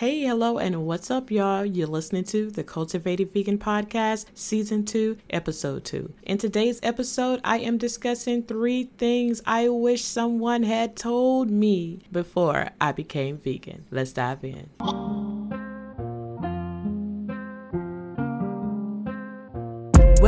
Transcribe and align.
Hey, 0.00 0.22
hello, 0.22 0.56
and 0.56 0.86
what's 0.86 1.10
up, 1.10 1.30
y'all? 1.30 1.62
You're 1.62 1.86
listening 1.86 2.24
to 2.24 2.50
the 2.50 2.64
Cultivated 2.64 3.34
Vegan 3.34 3.58
Podcast, 3.58 4.24
Season 4.32 4.82
2, 4.82 5.18
Episode 5.28 5.84
2. 5.84 6.10
In 6.22 6.38
today's 6.38 6.80
episode, 6.82 7.38
I 7.44 7.58
am 7.58 7.76
discussing 7.76 8.44
three 8.44 8.84
things 8.96 9.42
I 9.44 9.68
wish 9.68 10.02
someone 10.02 10.62
had 10.62 10.96
told 10.96 11.50
me 11.50 12.00
before 12.10 12.70
I 12.80 12.92
became 12.92 13.36
vegan. 13.36 13.84
Let's 13.90 14.14
dive 14.14 14.42
in. 14.42 14.70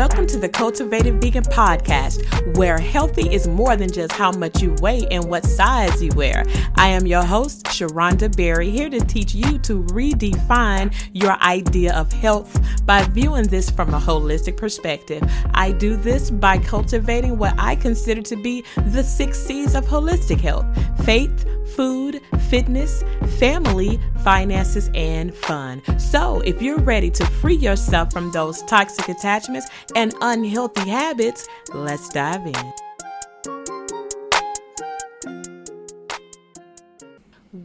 Welcome 0.02 0.26
to 0.26 0.38
the 0.40 0.48
Cultivated 0.48 1.22
Vegan 1.22 1.44
Podcast, 1.44 2.56
where 2.56 2.76
healthy 2.76 3.32
is 3.32 3.46
more 3.46 3.76
than 3.76 3.88
just 3.88 4.10
how 4.10 4.32
much 4.32 4.60
you 4.60 4.74
weigh 4.80 5.06
and 5.12 5.22
what 5.22 5.46
size 5.46 6.02
you 6.02 6.10
wear. 6.16 6.44
I 6.74 6.88
am 6.88 7.06
your 7.06 7.22
host, 7.22 7.66
Sharonda 7.66 8.36
Berry, 8.36 8.68
here 8.68 8.90
to 8.90 8.98
teach 8.98 9.32
you 9.32 9.58
to 9.58 9.84
redefine 9.84 10.92
your 11.12 11.40
idea 11.40 11.94
of 11.94 12.12
health 12.12 12.60
by 12.84 13.04
viewing 13.04 13.46
this 13.46 13.70
from 13.70 13.94
a 13.94 14.00
holistic 14.00 14.57
perspective. 14.57 15.22
I 15.54 15.70
do 15.70 15.94
this 15.94 16.32
by 16.32 16.58
cultivating 16.58 17.38
what 17.38 17.54
I 17.57 17.76
consider 17.76 18.22
to 18.22 18.34
be 18.34 18.64
the 18.88 19.04
six 19.04 19.38
C's 19.38 19.76
of 19.76 19.84
holistic 19.84 20.40
health 20.40 20.66
faith, 21.04 21.46
food, 21.76 22.21
fitness, 22.49 23.03
family, 23.39 24.00
finances, 24.22 24.90
and 24.94 25.35
fun. 25.35 25.82
So, 25.99 26.40
if 26.40 26.61
you're 26.63 26.80
ready 26.80 27.11
to 27.11 27.26
free 27.26 27.57
yourself 27.57 28.13
from 28.13 28.30
those 28.32 28.63
toxic 28.63 29.08
attachments 29.08 29.68
and 29.96 30.14
unhealthy 30.21 30.89
habits, 30.89 31.49
let's 31.72 32.08
dive 32.08 32.47
in. 32.47 33.72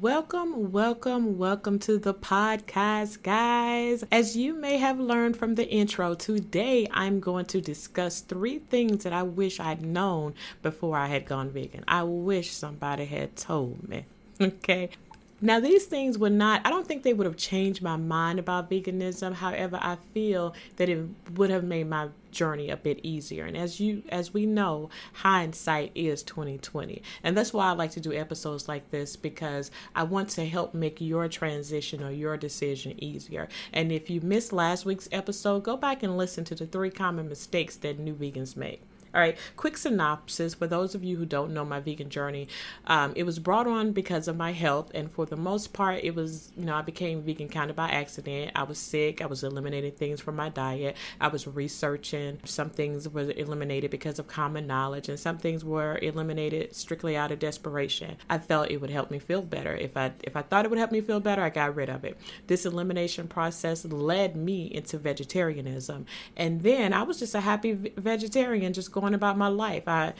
Welcome, 0.02 0.72
welcome, 0.72 1.40
welcome 1.40 1.80
to 1.80 1.98
the 1.98 2.14
podcast, 2.14 3.24
guys. 3.24 4.04
As 4.12 4.38
you 4.38 4.54
may 4.54 4.78
have 4.78 5.00
learned 5.00 5.38
from 5.38 5.56
the 5.56 5.68
intro, 5.68 6.14
today 6.14 6.88
I'm 6.92 7.20
going 7.20 7.46
to 7.46 7.62
discuss 7.62 8.20
three 8.20 8.60
things 8.60 9.04
that 9.06 9.14
I 9.14 9.24
wish 9.24 9.60
I'd 9.60 9.82
known 9.82 10.36
before 10.62 10.98
I 10.98 11.08
had 11.08 11.26
gone 11.26 11.50
vegan. 11.50 11.84
I 11.88 12.04
wish 12.04 12.52
somebody 12.52 13.06
had 13.06 13.36
told 13.36 13.90
me. 13.90 14.06
Okay. 14.40 14.92
Now, 15.40 15.60
these 15.60 15.86
things 15.86 16.18
would 16.18 16.32
not, 16.32 16.62
I 16.66 16.72
don't 16.72 16.88
think 16.88 17.04
they 17.04 17.14
would 17.14 17.28
have 17.28 17.38
changed 17.38 17.84
my 17.84 17.96
mind 17.96 18.40
about 18.40 18.72
veganism. 18.72 19.36
However, 19.36 19.78
I 19.80 19.98
feel 20.12 20.56
that 20.78 20.90
it 20.90 21.08
would 21.36 21.52
have 21.52 21.64
made 21.64 21.88
my 21.88 22.10
journey 22.32 22.72
a 22.72 22.78
bit 22.78 23.00
easier. 23.04 23.46
And 23.46 23.56
as 23.56 23.80
you, 23.80 24.02
as 24.10 24.34
we 24.34 24.48
know, 24.48 24.90
hindsight 25.14 25.92
is 25.94 26.24
2020. 26.24 27.04
And 27.22 27.38
that's 27.38 27.54
why 27.54 27.68
I 27.68 27.74
like 27.74 27.92
to 27.92 28.00
do 28.00 28.14
episodes 28.14 28.68
like 28.68 28.90
this 28.90 29.16
because 29.16 29.70
I 29.96 30.04
want 30.04 30.30
to 30.30 30.46
help 30.46 30.74
make 30.74 31.00
your 31.00 31.28
transition 31.28 32.04
or 32.04 32.10
your 32.10 32.36
decision 32.36 32.96
easier. 33.04 33.48
And 33.72 33.92
if 33.92 34.10
you 34.10 34.22
missed 34.22 34.52
last 34.52 34.86
week's 34.86 35.08
episode, 35.12 35.64
go 35.64 35.78
back 35.78 36.02
and 36.02 36.18
listen 36.18 36.46
to 36.46 36.56
the 36.56 36.66
three 36.66 36.90
common 36.90 37.30
mistakes 37.30 37.76
that 37.78 38.00
new 38.00 38.16
vegans 38.16 38.58
make. 38.58 38.82
All 39.18 39.24
right, 39.24 39.36
quick 39.56 39.78
synopsis 39.78 40.54
for 40.54 40.68
those 40.68 40.94
of 40.94 41.04
you 41.04 41.18
who 41.18 41.26
don't 41.26 41.52
know 41.52 41.66
my 41.66 41.80
vegan 41.80 42.12
journey. 42.12 42.50
Um, 42.86 43.14
it 43.16 43.24
was 43.24 43.40
brought 43.40 43.66
on 43.66 43.92
because 43.92 44.28
of 44.28 44.38
my 44.38 44.52
health, 44.52 44.92
and 44.94 45.12
for 45.12 45.26
the 45.26 45.36
most 45.36 45.74
part, 45.74 46.04
it 46.04 46.14
was, 46.14 46.52
you 46.56 46.66
know, 46.66 46.76
I 46.76 46.84
became 46.84 47.24
vegan 47.24 47.50
kind 47.50 47.72
of 47.72 47.76
by 47.76 47.90
accident. 47.90 48.52
I 48.54 48.62
was 48.62 48.78
sick, 48.78 49.24
I 49.24 49.26
was 49.26 49.44
eliminating 49.44 49.94
things 49.94 50.22
from 50.22 50.36
my 50.36 50.50
diet, 50.50 50.98
I 51.20 51.30
was 51.30 51.48
researching. 51.48 52.38
Some 52.46 52.70
things 52.70 53.10
were 53.10 53.32
eliminated 53.32 53.90
because 53.90 54.20
of 54.20 54.28
common 54.28 54.68
knowledge, 54.68 55.10
and 55.10 55.20
some 55.20 55.40
things 55.40 55.66
were 55.66 55.98
eliminated 56.04 56.76
strictly 56.76 57.18
out 57.18 57.32
of 57.32 57.40
desperation. 57.40 58.18
I 58.30 58.38
felt 58.38 58.70
it 58.70 58.78
would 58.82 58.92
help 58.92 59.10
me 59.10 59.18
feel 59.18 59.42
better. 59.42 59.76
If 59.76 59.98
I 59.98 60.12
if 60.26 60.38
I 60.38 60.44
thought 60.44 60.66
it 60.66 60.70
would 60.70 60.78
help 60.78 60.92
me 60.92 61.02
feel 61.02 61.22
better, 61.22 61.42
I 61.42 61.50
got 61.50 61.76
rid 61.76 61.90
of 61.90 62.06
it. 62.06 62.20
This 62.46 62.68
elimination 62.68 63.28
process 63.28 63.84
led 63.84 64.36
me 64.36 64.68
into 64.68 65.00
vegetarianism, 65.00 66.06
and 66.36 66.62
then 66.62 66.94
I 66.94 67.02
was 67.02 67.18
just 67.18 67.34
a 67.34 67.42
happy 67.42 67.74
vegetarian, 67.74 68.74
just 68.74 68.92
going 68.92 69.07
about 69.14 69.38
my 69.38 69.48
life. 69.48 69.88
I 69.88 70.14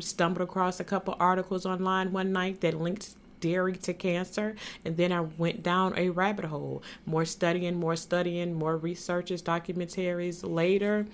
stumbled 0.00 0.46
across 0.46 0.80
a 0.80 0.84
couple 0.84 1.16
articles 1.18 1.66
online 1.66 2.12
one 2.12 2.32
night 2.32 2.60
that 2.60 2.80
linked 2.80 3.14
dairy 3.40 3.74
to 3.74 3.92
cancer 3.92 4.54
and 4.86 4.96
then 4.96 5.12
i 5.12 5.20
went 5.20 5.62
down 5.62 5.92
a 5.98 6.08
rabbit 6.08 6.46
hole 6.46 6.82
more 7.04 7.26
studying 7.26 7.78
more 7.78 7.94
studying 7.94 8.54
more 8.54 8.78
researches 8.78 9.42
documentaries 9.42 10.40
later 10.42 11.04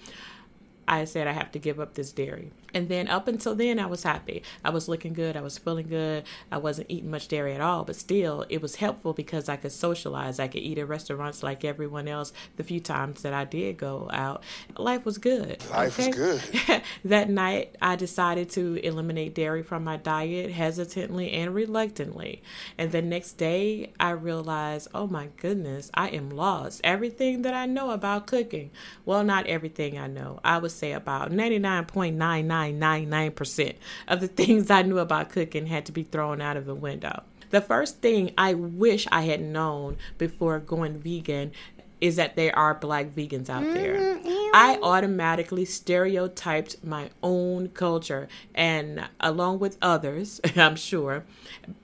i 0.90 1.04
said 1.04 1.26
i 1.26 1.32
have 1.32 1.50
to 1.50 1.58
give 1.58 1.80
up 1.80 1.94
this 1.94 2.12
dairy 2.12 2.50
and 2.74 2.88
then 2.88 3.08
up 3.08 3.28
until 3.28 3.54
then, 3.54 3.78
I 3.78 3.86
was 3.86 4.02
happy. 4.02 4.42
I 4.64 4.70
was 4.70 4.88
looking 4.88 5.12
good. 5.12 5.36
I 5.36 5.40
was 5.40 5.58
feeling 5.58 5.88
good. 5.88 6.24
I 6.50 6.58
wasn't 6.58 6.90
eating 6.90 7.10
much 7.10 7.28
dairy 7.28 7.54
at 7.54 7.60
all, 7.60 7.84
but 7.84 7.96
still, 7.96 8.46
it 8.48 8.62
was 8.62 8.76
helpful 8.76 9.12
because 9.12 9.48
I 9.48 9.56
could 9.56 9.72
socialize. 9.72 10.38
I 10.38 10.48
could 10.48 10.62
eat 10.62 10.78
at 10.78 10.88
restaurants 10.88 11.42
like 11.42 11.64
everyone 11.64 12.08
else 12.08 12.32
the 12.56 12.64
few 12.64 12.80
times 12.80 13.22
that 13.22 13.32
I 13.32 13.44
did 13.44 13.76
go 13.76 14.08
out. 14.12 14.44
Life 14.76 15.04
was 15.04 15.18
good. 15.18 15.62
Life 15.70 15.98
okay? 15.98 16.08
was 16.08 16.16
good. 16.16 16.82
that 17.04 17.28
night, 17.30 17.76
I 17.82 17.96
decided 17.96 18.50
to 18.50 18.76
eliminate 18.86 19.34
dairy 19.34 19.62
from 19.62 19.84
my 19.84 19.96
diet 19.96 20.50
hesitantly 20.50 21.32
and 21.32 21.54
reluctantly. 21.54 22.42
And 22.78 22.92
the 22.92 23.02
next 23.02 23.32
day, 23.32 23.92
I 23.98 24.10
realized, 24.10 24.88
oh 24.94 25.06
my 25.06 25.28
goodness, 25.36 25.90
I 25.94 26.08
am 26.08 26.30
lost. 26.30 26.80
Everything 26.84 27.42
that 27.42 27.54
I 27.54 27.66
know 27.66 27.90
about 27.90 28.26
cooking, 28.26 28.70
well, 29.04 29.24
not 29.24 29.46
everything 29.46 29.98
I 29.98 30.06
know. 30.06 30.40
I 30.44 30.58
would 30.58 30.70
say 30.80 30.92
about 30.92 31.30
99.99 31.30 32.40
99.99% 32.40 33.74
of 34.08 34.20
the 34.20 34.28
things 34.28 34.70
I 34.70 34.82
knew 34.82 34.98
about 34.98 35.30
cooking 35.30 35.66
had 35.66 35.86
to 35.86 35.92
be 35.92 36.02
thrown 36.02 36.40
out 36.40 36.56
of 36.56 36.66
the 36.66 36.74
window. 36.74 37.22
The 37.50 37.60
first 37.60 38.00
thing 38.00 38.32
I 38.38 38.54
wish 38.54 39.06
I 39.10 39.22
had 39.22 39.40
known 39.40 39.96
before 40.18 40.58
going 40.60 40.98
vegan 40.98 41.52
is 42.00 42.16
that 42.16 42.36
there 42.36 42.56
are 42.56 42.74
black 42.74 43.06
vegans 43.14 43.50
out 43.50 43.64
there. 43.64 43.96
Mm-hmm. 43.96 44.39
I 44.52 44.78
automatically 44.82 45.64
stereotyped 45.64 46.82
my 46.84 47.10
own 47.22 47.68
culture 47.68 48.28
and 48.54 49.08
along 49.20 49.60
with 49.60 49.78
others, 49.80 50.40
I'm 50.56 50.76
sure, 50.76 51.24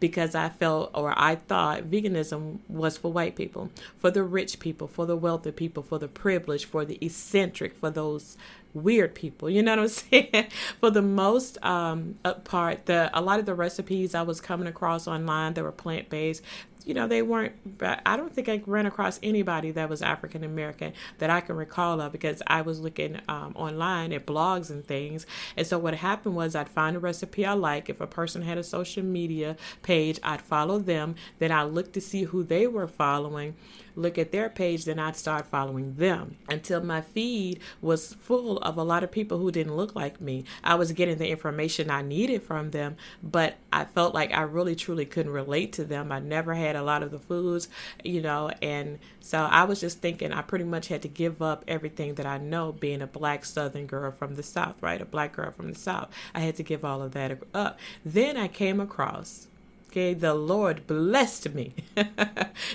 because 0.00 0.34
I 0.34 0.48
felt 0.48 0.90
or 0.94 1.14
I 1.16 1.36
thought 1.36 1.84
veganism 1.84 2.58
was 2.68 2.96
for 2.96 3.12
white 3.12 3.36
people, 3.36 3.70
for 3.98 4.10
the 4.10 4.22
rich 4.22 4.58
people, 4.58 4.88
for 4.88 5.06
the 5.06 5.16
wealthy 5.16 5.52
people, 5.52 5.82
for 5.82 5.98
the 5.98 6.08
privileged, 6.08 6.66
for 6.66 6.84
the 6.84 6.98
eccentric, 7.00 7.74
for 7.74 7.90
those 7.90 8.36
weird 8.74 9.14
people. 9.14 9.48
You 9.48 9.62
know 9.62 9.72
what 9.72 9.80
I'm 9.80 9.88
saying? 9.88 10.46
For 10.80 10.90
the 10.90 11.02
most 11.02 11.58
um, 11.64 12.16
part, 12.44 12.86
the 12.86 13.10
a 13.14 13.20
lot 13.20 13.40
of 13.40 13.46
the 13.46 13.54
recipes 13.54 14.14
I 14.14 14.22
was 14.22 14.40
coming 14.40 14.68
across 14.68 15.08
online 15.08 15.54
that 15.54 15.64
were 15.64 15.72
plant 15.72 16.08
based, 16.10 16.42
you 16.86 16.94
know, 16.94 17.08
they 17.08 17.20
weren't. 17.20 17.52
I 17.82 18.16
don't 18.16 18.32
think 18.32 18.48
I 18.48 18.62
ran 18.64 18.86
across 18.86 19.18
anybody 19.20 19.72
that 19.72 19.88
was 19.88 20.02
African 20.02 20.44
American 20.44 20.92
that 21.18 21.30
I 21.30 21.40
can 21.40 21.56
recall 21.56 22.00
of 22.00 22.12
because 22.12 22.42
I 22.46 22.62
was 22.62 22.78
looking 22.78 23.20
um, 23.28 23.52
online 23.56 24.12
at 24.12 24.24
blogs 24.24 24.70
and 24.70 24.86
things. 24.86 25.26
And 25.56 25.66
so 25.66 25.78
what 25.78 25.94
happened 25.94 26.36
was 26.36 26.54
I'd 26.54 26.68
find 26.68 26.94
a 26.96 27.00
recipe 27.00 27.44
I 27.44 27.54
like. 27.54 27.90
If 27.90 28.00
a 28.00 28.06
person 28.06 28.40
had 28.40 28.56
a 28.56 28.62
social 28.62 29.02
media 29.02 29.56
page, 29.82 30.20
I'd 30.22 30.40
follow 30.40 30.78
them. 30.78 31.16
Then 31.40 31.50
I 31.50 31.64
look 31.64 31.92
to 31.94 32.00
see 32.00 32.22
who 32.22 32.44
they 32.44 32.68
were 32.68 32.86
following 32.86 33.56
look 33.96 34.18
at 34.18 34.30
their 34.30 34.48
page, 34.48 34.84
then 34.84 34.98
I'd 34.98 35.16
start 35.16 35.46
following 35.46 35.94
them 35.94 36.36
until 36.48 36.82
my 36.82 37.00
feed 37.00 37.60
was 37.80 38.14
full 38.14 38.58
of 38.58 38.76
a 38.76 38.82
lot 38.82 39.02
of 39.02 39.10
people 39.10 39.38
who 39.38 39.50
didn't 39.50 39.76
look 39.76 39.96
like 39.96 40.20
me. 40.20 40.44
I 40.62 40.74
was 40.76 40.92
getting 40.92 41.18
the 41.18 41.28
information 41.28 41.90
I 41.90 42.02
needed 42.02 42.42
from 42.42 42.70
them, 42.70 42.96
but 43.22 43.56
I 43.72 43.84
felt 43.84 44.14
like 44.14 44.32
I 44.32 44.42
really 44.42 44.76
truly 44.76 45.06
couldn't 45.06 45.32
relate 45.32 45.72
to 45.74 45.84
them. 45.84 46.12
I 46.12 46.20
never 46.20 46.54
had 46.54 46.76
a 46.76 46.82
lot 46.82 47.02
of 47.02 47.10
the 47.10 47.18
foods, 47.18 47.68
you 48.04 48.20
know, 48.20 48.50
and 48.62 48.98
so 49.20 49.38
I 49.38 49.64
was 49.64 49.80
just 49.80 50.00
thinking 50.00 50.32
I 50.32 50.42
pretty 50.42 50.64
much 50.64 50.88
had 50.88 51.02
to 51.02 51.08
give 51.08 51.42
up 51.42 51.64
everything 51.66 52.14
that 52.14 52.26
I 52.26 52.38
know 52.38 52.72
being 52.72 53.02
a 53.02 53.06
black 53.06 53.44
southern 53.44 53.86
girl 53.86 54.12
from 54.12 54.34
the 54.34 54.42
south, 54.42 54.76
right? 54.82 55.00
A 55.00 55.06
black 55.06 55.34
girl 55.34 55.50
from 55.50 55.72
the 55.72 55.78
south. 55.78 56.10
I 56.34 56.40
had 56.40 56.56
to 56.56 56.62
give 56.62 56.84
all 56.84 57.02
of 57.02 57.12
that 57.12 57.38
up. 57.54 57.78
Then 58.04 58.36
I 58.36 58.48
came 58.48 58.80
across 58.80 59.48
Okay, 59.96 60.12
the 60.12 60.34
Lord 60.34 60.86
blessed 60.86 61.54
me. 61.54 61.72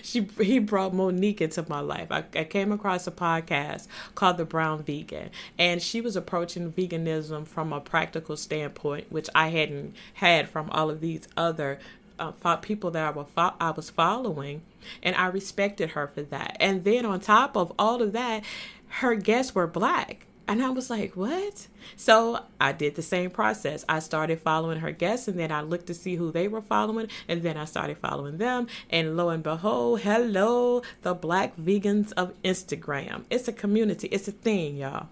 she 0.02 0.28
he 0.40 0.58
brought 0.58 0.96
Monique 0.96 1.40
into 1.40 1.64
my 1.70 1.80
life. 1.80 2.08
I, 2.10 2.24
I 2.34 2.46
came 2.46 2.72
across 2.72 3.06
a 3.06 3.12
podcast 3.12 3.86
called 4.16 4.38
The 4.38 4.46
Brown 4.46 4.82
Vegan, 4.82 5.30
and 5.56 5.84
she 5.84 6.02
was 6.02 6.16
approaching 6.16 6.72
veganism 6.72 7.46
from 7.46 7.74
a 7.74 7.80
practical 7.80 8.36
standpoint, 8.36 9.12
which 9.12 9.30
I 9.36 9.50
hadn't 9.50 9.94
had 10.16 10.50
from 10.50 10.72
all 10.72 10.90
of 10.90 11.00
these 11.00 11.28
other 11.38 11.78
uh, 12.18 12.56
people 12.56 12.90
that 12.90 13.06
I, 13.06 13.12
were 13.12 13.26
fo- 13.26 13.54
I 13.60 13.70
was 13.70 13.92
following, 13.92 14.64
and 15.04 15.16
I 15.16 15.28
respected 15.28 15.92
her 15.92 16.08
for 16.08 16.24
that. 16.24 16.58
And 16.60 16.84
then 16.86 17.06
on 17.06 17.20
top 17.20 17.56
of 17.56 17.72
all 17.78 18.02
of 18.02 18.14
that, 18.14 18.44
her 18.88 19.14
guests 19.14 19.54
were 19.54 19.68
black. 19.68 20.26
And 20.52 20.62
I 20.62 20.70
was 20.70 20.90
like, 20.90 21.16
what? 21.16 21.68
So 21.96 22.44
I 22.60 22.74
did 22.74 22.96
the 22.96 23.02
same 23.02 23.30
process. 23.30 23.86
I 23.88 24.00
started 24.00 24.42
following 24.42 24.80
her 24.80 24.92
guests 24.92 25.30
and 25.30 25.40
then 25.40 25.50
I 25.50 25.62
looked 25.62 25.88
to 25.88 25.94
see 25.94 26.18
who 26.18 26.30
they 26.30 26.50
were 26.50 26.62
following 26.62 27.08
and 27.30 27.42
then 27.42 27.56
I 27.56 27.64
started 27.64 27.98
following 28.00 28.38
them. 28.38 28.68
And 28.90 29.16
lo 29.16 29.30
and 29.30 29.44
behold, 29.44 30.02
hello, 30.02 30.82
the 31.04 31.14
black 31.14 31.56
vegans 31.56 32.12
of 32.18 32.34
Instagram. 32.44 33.24
It's 33.30 33.48
a 33.48 33.54
community, 33.54 34.10
it's 34.10 34.28
a 34.28 34.34
thing, 34.34 34.76
y'all. 34.76 35.08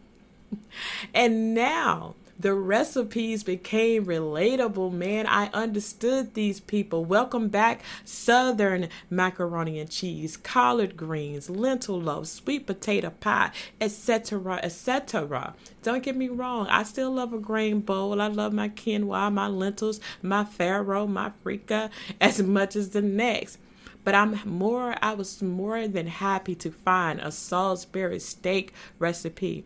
And 1.13 1.53
now 1.53 2.15
the 2.39 2.53
recipes 2.53 3.43
became 3.43 4.05
relatable, 4.05 4.93
man. 4.93 5.27
I 5.27 5.47
understood 5.47 6.33
these 6.33 6.61
people. 6.61 7.03
Welcome 7.03 7.49
back, 7.49 7.81
Southern 8.05 8.87
macaroni 9.09 9.77
and 9.79 9.89
cheese, 9.89 10.37
collard 10.37 10.95
greens, 10.95 11.49
lentil 11.49 11.99
loaf, 11.99 12.27
sweet 12.27 12.65
potato 12.65 13.09
pie, 13.09 13.51
etc., 13.81 14.61
etc. 14.63 15.53
Don't 15.83 16.01
get 16.01 16.15
me 16.15 16.29
wrong, 16.29 16.67
I 16.67 16.83
still 16.83 17.11
love 17.11 17.33
a 17.33 17.39
grain 17.39 17.81
bowl. 17.81 18.21
I 18.21 18.27
love 18.27 18.53
my 18.53 18.69
quinoa, 18.69 19.33
my 19.33 19.47
lentils, 19.47 19.99
my 20.21 20.45
farro, 20.45 21.09
my 21.09 21.31
freekeh 21.43 21.89
as 22.21 22.41
much 22.41 22.75
as 22.75 22.89
the 22.89 23.01
next 23.01 23.57
but 24.05 24.15
I'm 24.15 24.39
more 24.45 24.95
I 25.01 25.13
was 25.13 25.41
more 25.41 25.87
than 25.87 26.07
happy 26.07 26.55
to 26.55 26.71
find 26.71 27.19
a 27.19 27.31
Salisbury 27.31 28.19
steak 28.19 28.73
recipe 28.97 29.65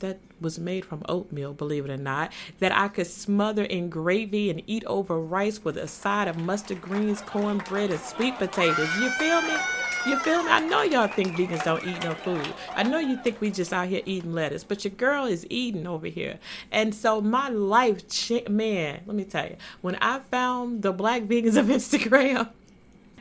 that 0.00 0.18
was 0.40 0.58
made 0.58 0.84
from 0.84 1.02
oatmeal, 1.08 1.52
believe 1.52 1.84
it 1.84 1.90
or 1.90 1.96
not, 1.96 2.32
that 2.58 2.72
I 2.72 2.88
could 2.88 3.06
smother 3.06 3.64
in 3.64 3.88
gravy 3.88 4.50
and 4.50 4.62
eat 4.66 4.84
over 4.84 5.18
rice 5.18 5.64
with 5.64 5.76
a 5.76 5.88
side 5.88 6.28
of 6.28 6.36
mustard 6.36 6.80
greens, 6.80 7.20
cornbread, 7.22 7.90
and 7.90 8.00
sweet 8.00 8.36
potatoes. 8.36 8.88
You 8.98 9.10
feel 9.10 9.42
me? 9.42 9.56
You 10.06 10.18
feel 10.18 10.42
me? 10.42 10.50
I 10.50 10.60
know 10.60 10.82
y'all 10.82 11.08
think 11.08 11.34
vegans 11.34 11.64
don't 11.64 11.82
eat 11.86 12.02
no 12.04 12.12
food. 12.14 12.46
I 12.76 12.82
know 12.82 12.98
you 12.98 13.16
think 13.16 13.40
we 13.40 13.50
just 13.50 13.72
out 13.72 13.88
here 13.88 14.02
eating 14.04 14.34
lettuce, 14.34 14.62
but 14.62 14.84
your 14.84 14.92
girl 14.92 15.24
is 15.24 15.46
eating 15.48 15.86
over 15.86 16.06
here. 16.06 16.38
And 16.70 16.94
so 16.94 17.22
my 17.22 17.48
life, 17.48 18.02
man, 18.50 19.00
let 19.06 19.16
me 19.16 19.24
tell 19.24 19.46
you, 19.46 19.56
when 19.80 19.96
I 19.96 20.18
found 20.18 20.82
the 20.82 20.92
black 20.92 21.22
vegans 21.22 21.56
of 21.56 21.66
Instagram, 21.68 22.50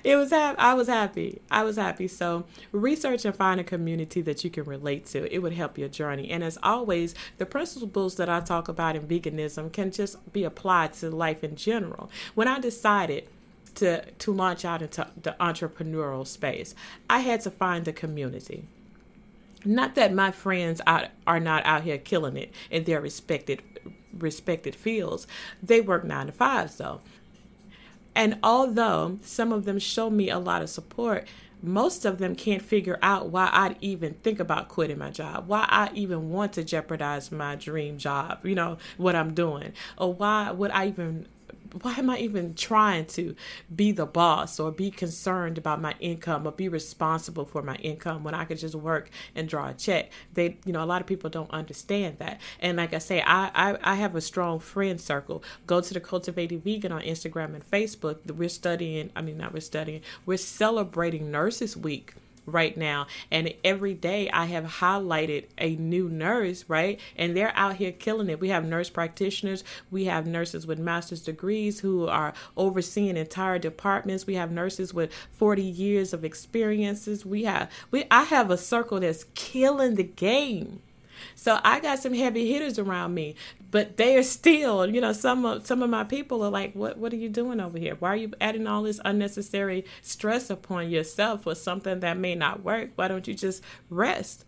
it 0.04 0.16
was 0.18 0.34
I 0.34 0.74
was 0.74 0.88
happy. 0.88 1.42
I 1.50 1.64
was 1.64 1.78
happy. 1.78 2.08
So 2.08 2.46
research 2.72 3.26
and 3.26 3.36
find 3.36 3.60
a 3.60 3.64
community 3.64 4.22
that 4.22 4.44
you 4.44 4.50
can 4.50 4.66
relate 4.66 5.06
to. 5.08 5.34
It 5.34 5.40
would 5.40 5.54
help 5.54 5.78
your 5.78 5.90
journey. 5.90 6.30
And 6.30 6.44
as 6.44 6.58
always, 6.62 7.16
the 7.38 7.46
principles 7.46 8.16
that 8.16 8.30
I 8.30 8.42
talk 8.42 8.68
about 8.68 8.96
in 8.96 9.04
veganism 9.04 9.72
can 9.72 9.92
just 9.92 10.32
be 10.34 10.44
applied 10.44 10.94
to 10.94 11.10
life 11.10 11.44
in 11.44 11.56
general. 11.56 12.10
When 12.36 12.48
I 12.48 12.60
decided 12.60 13.28
to 13.76 14.04
to 14.12 14.34
launch 14.34 14.66
out 14.66 14.82
into 14.82 15.08
the 15.22 15.36
entrepreneurial 15.40 16.28
space, 16.28 16.76
I 17.10 17.20
had 17.20 17.42
to 17.42 17.52
find 17.52 17.88
a 17.88 17.94
community. 17.94 18.66
Not 19.66 19.96
that 19.96 20.14
my 20.14 20.32
friends 20.32 20.82
out, 20.86 21.06
are 21.26 21.40
not 21.40 21.66
out 21.66 21.84
here 21.84 21.98
killing 21.98 22.36
it 22.36 22.52
in 22.70 22.84
their 22.84 23.00
respected 23.00 23.64
respected 24.18 24.76
fields. 24.76 25.28
They 25.62 25.82
work 25.82 26.04
nine 26.04 26.28
to 26.28 26.34
five 26.34 26.76
though. 26.78 27.02
And 28.16 28.38
although 28.44 29.18
some 29.24 29.52
of 29.52 29.66
them 29.66 29.80
show 29.80 30.10
me 30.10 30.30
a 30.30 30.40
lot 30.40 30.62
of 30.62 30.70
support, 30.70 31.28
most 31.62 32.04
of 32.04 32.18
them 32.18 32.36
can't 32.36 32.62
figure 32.62 33.00
out 33.02 33.30
why 33.30 33.50
I'd 33.52 33.78
even 33.80 34.16
think 34.16 34.40
about 34.40 34.68
quitting 34.68 34.98
my 34.98 35.10
job, 35.10 35.48
why 35.48 35.66
I 35.70 35.90
even 35.94 36.30
want 36.30 36.54
to 36.54 36.64
jeopardize 36.64 37.32
my 37.32 37.56
dream 37.56 37.98
job, 37.98 38.46
you 38.46 38.54
know, 38.54 38.78
what 38.98 39.16
I'm 39.16 39.34
doing, 39.34 39.72
or 39.98 40.14
why 40.14 40.52
would 40.52 40.72
I 40.72 40.88
even 40.88 41.28
why 41.82 41.96
am 41.96 42.10
I 42.10 42.20
even 42.20 42.54
trying 42.56 43.06
to 43.08 43.36
be 43.76 43.92
the 43.92 44.06
boss 44.06 44.60
or 44.60 44.72
be 44.72 44.92
concerned 44.92 45.58
about 45.58 45.82
my 45.82 45.96
income 46.00 46.46
or 46.46 46.52
be 46.52 46.70
responsible 46.70 47.46
for 47.46 47.62
my 47.62 47.76
income 47.76 48.24
when 48.24 48.34
I 48.34 48.46
could 48.46 48.60
just 48.60 48.76
work 48.76 49.10
and 49.36 49.48
draw 49.50 49.70
a 49.70 49.74
check? 49.74 50.12
They, 50.34 50.58
you 50.66 50.74
know, 50.74 50.84
a 50.84 50.86
lot 50.86 51.02
of 51.02 51.08
people 51.08 51.30
don't 51.30 51.52
understand 51.52 52.20
that. 52.20 52.40
And 52.60 52.78
like 52.78 52.94
I 52.94 53.00
say, 53.00 53.22
I, 53.22 53.50
I, 53.54 53.78
I 53.82 53.96
have 53.96 54.16
a 54.16 54.22
strong 54.22 54.60
friend 54.60 55.00
circle. 55.00 55.44
Go 55.68 55.82
to 55.82 55.94
the 55.94 56.00
Cultivated 56.00 56.64
Vegan 56.64 56.92
on 56.92 57.02
Instagram 57.02 57.56
and 57.56 57.70
Facebook. 57.70 58.30
We're 58.32 58.50
studying, 58.50 59.12
I 59.16 59.22
mean, 59.22 59.38
not 59.38 59.54
we're 59.54 59.62
studying, 59.62 60.02
we're 60.26 60.38
celebrating 60.38 61.32
Nurses 61.32 61.76
Week 61.76 62.14
right 62.46 62.76
now. 62.76 63.08
And 63.32 63.54
every 63.64 63.94
day 63.94 64.30
I 64.30 64.46
have 64.46 64.66
highlighted 64.66 65.46
a 65.58 65.76
new 65.76 66.10
nurse, 66.10 66.66
right? 66.68 67.00
And 67.16 67.36
they're 67.36 67.56
out 67.56 67.76
here 67.76 67.92
killing 67.92 68.30
it. 68.30 68.40
We 68.40 68.50
have 68.50 68.66
nurse 68.66 68.90
practitioners, 68.90 69.64
we 69.92 70.06
have 70.06 70.28
nurses 70.28 70.68
with 70.68 70.80
master's 70.80 71.22
degrees 71.22 71.80
who 71.80 72.08
are 72.08 72.34
overseeing 72.58 73.18
entire 73.18 73.60
departments. 73.60 74.28
We 74.28 74.36
have 74.36 74.52
nurses 74.52 74.94
with 74.94 75.14
40 75.32 75.62
years 75.62 76.14
of 76.14 76.26
experiences. 76.26 77.26
We 77.26 77.44
have 77.44 77.72
we 77.92 78.06
I 78.12 78.24
have 78.24 78.52
a 78.52 78.58
circle 78.58 79.00
that's 79.00 79.26
killing 79.36 79.96
the 79.96 80.04
game. 80.04 80.82
So 81.36 81.60
I 81.64 81.80
got 81.80 82.00
some 82.00 82.14
heavy 82.14 82.52
hitters 82.52 82.80
around 82.80 83.14
me, 83.14 83.36
but 83.72 83.98
they 83.98 84.18
are 84.18 84.24
still, 84.24 84.90
you 84.90 85.02
know, 85.02 85.14
some 85.14 85.46
of 85.46 85.66
some 85.66 85.82
of 85.82 85.90
my 85.90 86.04
people 86.04 86.44
are 86.44 86.52
like, 86.52 86.74
"What 86.74 86.98
what 86.98 87.14
are 87.14 87.18
you 87.18 87.30
doing 87.30 87.60
over 87.60 87.78
here? 87.78 87.96
Why 87.96 88.10
are 88.10 88.18
you 88.18 88.32
adding 88.40 88.68
all 88.68 88.84
this 88.84 89.00
unnecessary 89.04 89.86
stress 90.02 90.50
upon 90.50 90.90
yourself 90.90 91.44
for 91.44 91.56
something 91.56 92.00
that 92.02 92.18
may 92.18 92.36
not 92.36 92.64
work? 92.64 92.92
Why 92.96 93.08
don't 93.08 93.28
you 93.28 93.34
just 93.34 93.64
rest?" 93.90 94.46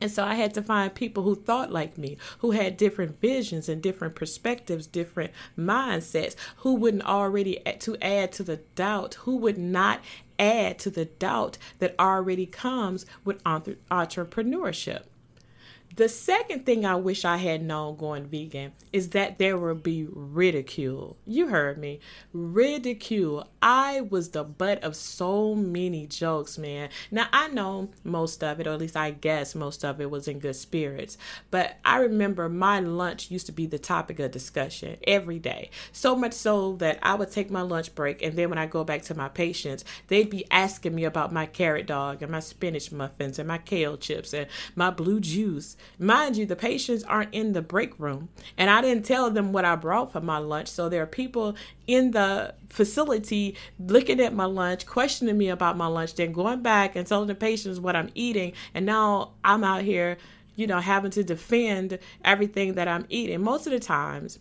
And 0.00 0.10
so 0.10 0.24
I 0.24 0.34
had 0.34 0.54
to 0.54 0.62
find 0.62 0.94
people 0.94 1.24
who 1.24 1.34
thought 1.34 1.72
like 1.72 1.98
me, 1.98 2.18
who 2.38 2.52
had 2.52 2.76
different 2.76 3.20
visions 3.20 3.68
and 3.68 3.82
different 3.82 4.14
perspectives, 4.14 4.86
different 4.86 5.32
mindsets, 5.58 6.36
who 6.58 6.74
wouldn't 6.74 7.04
already 7.04 7.60
to 7.80 7.96
add 8.00 8.30
to 8.32 8.44
the 8.44 8.58
doubt, 8.76 9.14
who 9.14 9.36
would 9.38 9.58
not 9.58 10.00
add 10.38 10.78
to 10.78 10.90
the 10.90 11.06
doubt 11.06 11.58
that 11.80 11.96
already 11.98 12.46
comes 12.46 13.06
with 13.24 13.42
entrepreneurship. 13.42 15.02
The 15.98 16.08
second 16.08 16.64
thing 16.64 16.86
I 16.86 16.94
wish 16.94 17.24
I 17.24 17.38
had 17.38 17.60
known 17.60 17.96
going 17.96 18.26
vegan 18.26 18.70
is 18.92 19.08
that 19.10 19.38
there 19.38 19.58
would 19.58 19.82
be 19.82 20.06
ridicule. 20.08 21.16
You 21.26 21.48
heard 21.48 21.76
me. 21.76 21.98
Ridicule. 22.32 23.48
I 23.60 24.02
was 24.02 24.28
the 24.28 24.44
butt 24.44 24.84
of 24.84 24.94
so 24.94 25.56
many 25.56 26.06
jokes, 26.06 26.56
man. 26.56 26.90
Now, 27.10 27.26
I 27.32 27.48
know 27.48 27.90
most 28.04 28.44
of 28.44 28.60
it, 28.60 28.68
or 28.68 28.74
at 28.74 28.78
least 28.78 28.96
I 28.96 29.10
guess 29.10 29.56
most 29.56 29.84
of 29.84 30.00
it 30.00 30.08
was 30.08 30.28
in 30.28 30.38
good 30.38 30.54
spirits, 30.54 31.18
but 31.50 31.78
I 31.84 31.98
remember 31.98 32.48
my 32.48 32.78
lunch 32.78 33.32
used 33.32 33.46
to 33.46 33.52
be 33.52 33.66
the 33.66 33.80
topic 33.80 34.20
of 34.20 34.30
discussion 34.30 34.98
every 35.04 35.40
day. 35.40 35.70
So 35.90 36.14
much 36.14 36.32
so 36.32 36.76
that 36.76 37.00
I 37.02 37.16
would 37.16 37.32
take 37.32 37.50
my 37.50 37.62
lunch 37.62 37.92
break, 37.96 38.22
and 38.22 38.36
then 38.36 38.50
when 38.50 38.58
I 38.58 38.66
go 38.66 38.84
back 38.84 39.02
to 39.02 39.16
my 39.16 39.30
patients, 39.30 39.84
they'd 40.06 40.30
be 40.30 40.48
asking 40.52 40.94
me 40.94 41.02
about 41.02 41.32
my 41.32 41.46
carrot 41.46 41.88
dog 41.88 42.22
and 42.22 42.30
my 42.30 42.38
spinach 42.38 42.92
muffins 42.92 43.40
and 43.40 43.48
my 43.48 43.58
kale 43.58 43.96
chips 43.96 44.32
and 44.32 44.46
my 44.76 44.90
blue 44.90 45.18
juice 45.18 45.76
Mind 45.98 46.36
you, 46.36 46.46
the 46.46 46.56
patients 46.56 47.02
aren't 47.04 47.34
in 47.34 47.52
the 47.52 47.62
break 47.62 47.98
room, 47.98 48.28
and 48.56 48.70
I 48.70 48.80
didn't 48.80 49.04
tell 49.04 49.30
them 49.30 49.52
what 49.52 49.64
I 49.64 49.76
brought 49.76 50.12
for 50.12 50.20
my 50.20 50.38
lunch. 50.38 50.68
So 50.68 50.88
there 50.88 51.02
are 51.02 51.06
people 51.06 51.56
in 51.86 52.12
the 52.12 52.54
facility 52.68 53.56
looking 53.78 54.20
at 54.20 54.34
my 54.34 54.44
lunch, 54.44 54.86
questioning 54.86 55.36
me 55.36 55.48
about 55.48 55.76
my 55.76 55.86
lunch, 55.86 56.14
then 56.14 56.32
going 56.32 56.62
back 56.62 56.96
and 56.96 57.06
telling 57.06 57.28
the 57.28 57.34
patients 57.34 57.80
what 57.80 57.96
I'm 57.96 58.10
eating. 58.14 58.52
And 58.74 58.86
now 58.86 59.32
I'm 59.44 59.64
out 59.64 59.82
here, 59.82 60.18
you 60.56 60.66
know, 60.66 60.80
having 60.80 61.10
to 61.12 61.24
defend 61.24 61.98
everything 62.24 62.74
that 62.74 62.88
I'm 62.88 63.06
eating. 63.08 63.42
Most 63.42 63.66
of 63.66 63.72
the 63.72 63.80
times, 63.80 64.38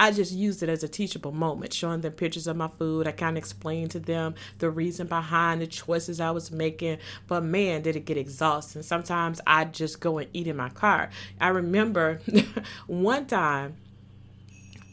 I 0.00 0.12
just 0.12 0.32
used 0.32 0.62
it 0.62 0.70
as 0.70 0.82
a 0.82 0.88
teachable 0.88 1.30
moment, 1.30 1.74
showing 1.74 2.00
them 2.00 2.14
pictures 2.14 2.46
of 2.46 2.56
my 2.56 2.68
food. 2.68 3.06
I 3.06 3.12
kind 3.12 3.36
of 3.36 3.42
explained 3.42 3.90
to 3.90 4.00
them 4.00 4.34
the 4.58 4.70
reason 4.70 5.06
behind 5.06 5.60
the 5.60 5.66
choices 5.66 6.20
I 6.20 6.30
was 6.30 6.50
making. 6.50 6.96
But 7.28 7.44
man, 7.44 7.82
did 7.82 7.96
it 7.96 8.06
get 8.06 8.16
exhausting. 8.16 8.80
Sometimes 8.82 9.42
I'd 9.46 9.74
just 9.74 10.00
go 10.00 10.16
and 10.16 10.30
eat 10.32 10.46
in 10.46 10.56
my 10.56 10.70
car. 10.70 11.10
I 11.38 11.48
remember 11.48 12.22
one 12.86 13.26
time 13.26 13.76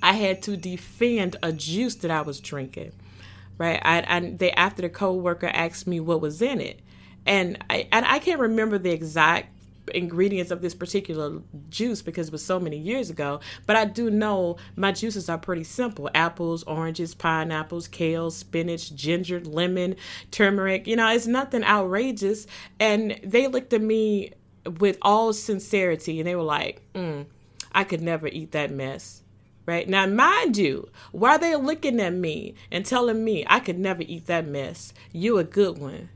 I 0.04 0.12
had 0.12 0.42
to 0.42 0.58
defend 0.58 1.38
a 1.42 1.54
juice 1.54 1.96
that 1.96 2.12
I 2.12 2.20
was 2.20 2.42
drinking. 2.42 2.92
Right, 3.58 3.80
I, 3.82 4.04
I 4.06 4.20
they 4.20 4.52
after 4.52 4.82
the 4.82 4.90
coworker 4.90 5.48
asked 5.48 5.88
me 5.88 6.02
what 6.02 6.20
was 6.20 6.42
in 6.42 6.60
it, 6.60 6.82
and 7.26 7.58
I 7.70 7.88
and 7.94 8.06
I 8.06 8.20
can't 8.20 8.42
remember 8.42 8.78
the 8.78 8.92
exact 8.92 9.57
ingredients 9.94 10.52
of 10.52 10.62
this 10.62 10.74
particular 10.74 11.42
juice 11.70 12.02
because 12.02 12.28
it 12.28 12.32
was 12.32 12.44
so 12.44 12.60
many 12.60 12.78
years 12.78 13.10
ago. 13.10 13.40
But 13.66 13.76
I 13.76 13.86
do 13.86 14.10
know 14.10 14.58
my 14.76 14.92
juices 14.92 15.30
are 15.30 15.38
pretty 15.38 15.64
simple 15.64 16.10
apples, 16.14 16.64
oranges, 16.64 17.14
pineapples, 17.14 17.88
kale, 17.88 18.32
spinach, 18.32 18.96
ginger, 18.96 19.40
lemon, 19.42 19.96
turmeric. 20.32 20.88
You 20.88 20.96
know, 20.96 21.10
it's 21.12 21.28
nothing 21.28 21.64
outrageous. 21.64 22.48
And 22.80 23.20
they 23.24 23.48
looked 23.48 23.74
at 23.74 23.82
me 23.82 24.34
with 24.80 24.98
all 25.02 25.34
sincerity 25.34 26.20
and 26.20 26.28
they 26.28 26.36
were 26.36 26.44
like, 26.44 26.82
mm, 26.94 27.26
I 27.72 27.84
could 27.84 28.02
never 28.02 28.28
eat 28.28 28.52
that 28.52 28.72
mess. 28.72 29.24
Right 29.66 29.90
now, 29.90 30.06
mind 30.06 30.56
you, 30.56 30.90
why 31.12 31.32
are 31.32 31.38
they're 31.38 31.58
looking 31.58 32.00
at 32.00 32.14
me 32.14 32.56
and 32.72 32.86
telling 32.86 33.26
me 33.26 33.44
I 33.48 33.60
could 33.60 33.78
never 33.78 34.02
eat 34.02 34.28
that 34.28 34.48
mess, 34.48 34.94
you 35.12 35.38
a 35.40 35.44
good 35.44 35.78
one. 35.78 36.10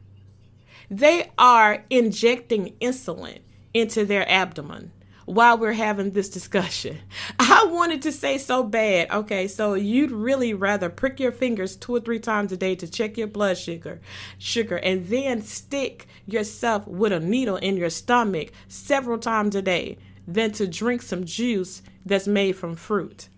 They 0.89 1.31
are 1.37 1.83
injecting 1.89 2.75
insulin 2.81 3.39
into 3.73 4.05
their 4.05 4.29
abdomen 4.29 4.91
while 5.25 5.57
we're 5.57 5.73
having 5.73 6.11
this 6.11 6.29
discussion. 6.29 6.97
I 7.39 7.65
wanted 7.65 8.01
to 8.03 8.11
say 8.11 8.37
so 8.37 8.63
bad. 8.63 9.09
Okay, 9.11 9.47
so 9.47 9.75
you'd 9.75 10.11
really 10.11 10.53
rather 10.53 10.89
prick 10.89 11.19
your 11.19 11.31
fingers 11.31 11.75
two 11.75 11.95
or 11.95 11.99
three 11.99 12.19
times 12.19 12.51
a 12.51 12.57
day 12.57 12.75
to 12.75 12.89
check 12.89 13.17
your 13.17 13.27
blood 13.27 13.57
sugar, 13.57 14.01
sugar, 14.37 14.77
and 14.77 15.07
then 15.07 15.41
stick 15.41 16.07
yourself 16.25 16.87
with 16.87 17.11
a 17.11 17.19
needle 17.19 17.55
in 17.57 17.77
your 17.77 17.89
stomach 17.89 18.51
several 18.67 19.17
times 19.17 19.55
a 19.55 19.61
day 19.61 19.97
than 20.27 20.51
to 20.51 20.67
drink 20.67 21.01
some 21.01 21.25
juice 21.25 21.81
that's 22.05 22.27
made 22.27 22.53
from 22.53 22.75
fruit. 22.75 23.29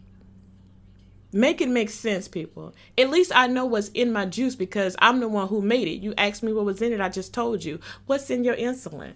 Make 1.35 1.61
it 1.61 1.69
make 1.69 1.89
sense, 1.89 2.27
people. 2.27 2.75
At 2.95 3.09
least 3.09 3.31
I 3.33 3.47
know 3.47 3.65
what's 3.65 3.89
in 3.89 4.13
my 4.13 4.27
juice 4.27 4.55
because 4.55 4.95
I'm 4.99 5.19
the 5.19 5.27
one 5.27 5.47
who 5.47 5.63
made 5.63 5.87
it. 5.87 6.01
You 6.03 6.13
asked 6.15 6.43
me 6.43 6.53
what 6.53 6.65
was 6.65 6.81
in 6.81 6.93
it, 6.93 7.01
I 7.01 7.09
just 7.09 7.33
told 7.33 7.63
you. 7.63 7.79
What's 8.05 8.29
in 8.29 8.43
your 8.43 8.55
insulin? 8.55 9.13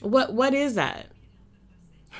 What 0.00 0.32
what 0.32 0.54
is 0.54 0.74
that? 0.74 1.06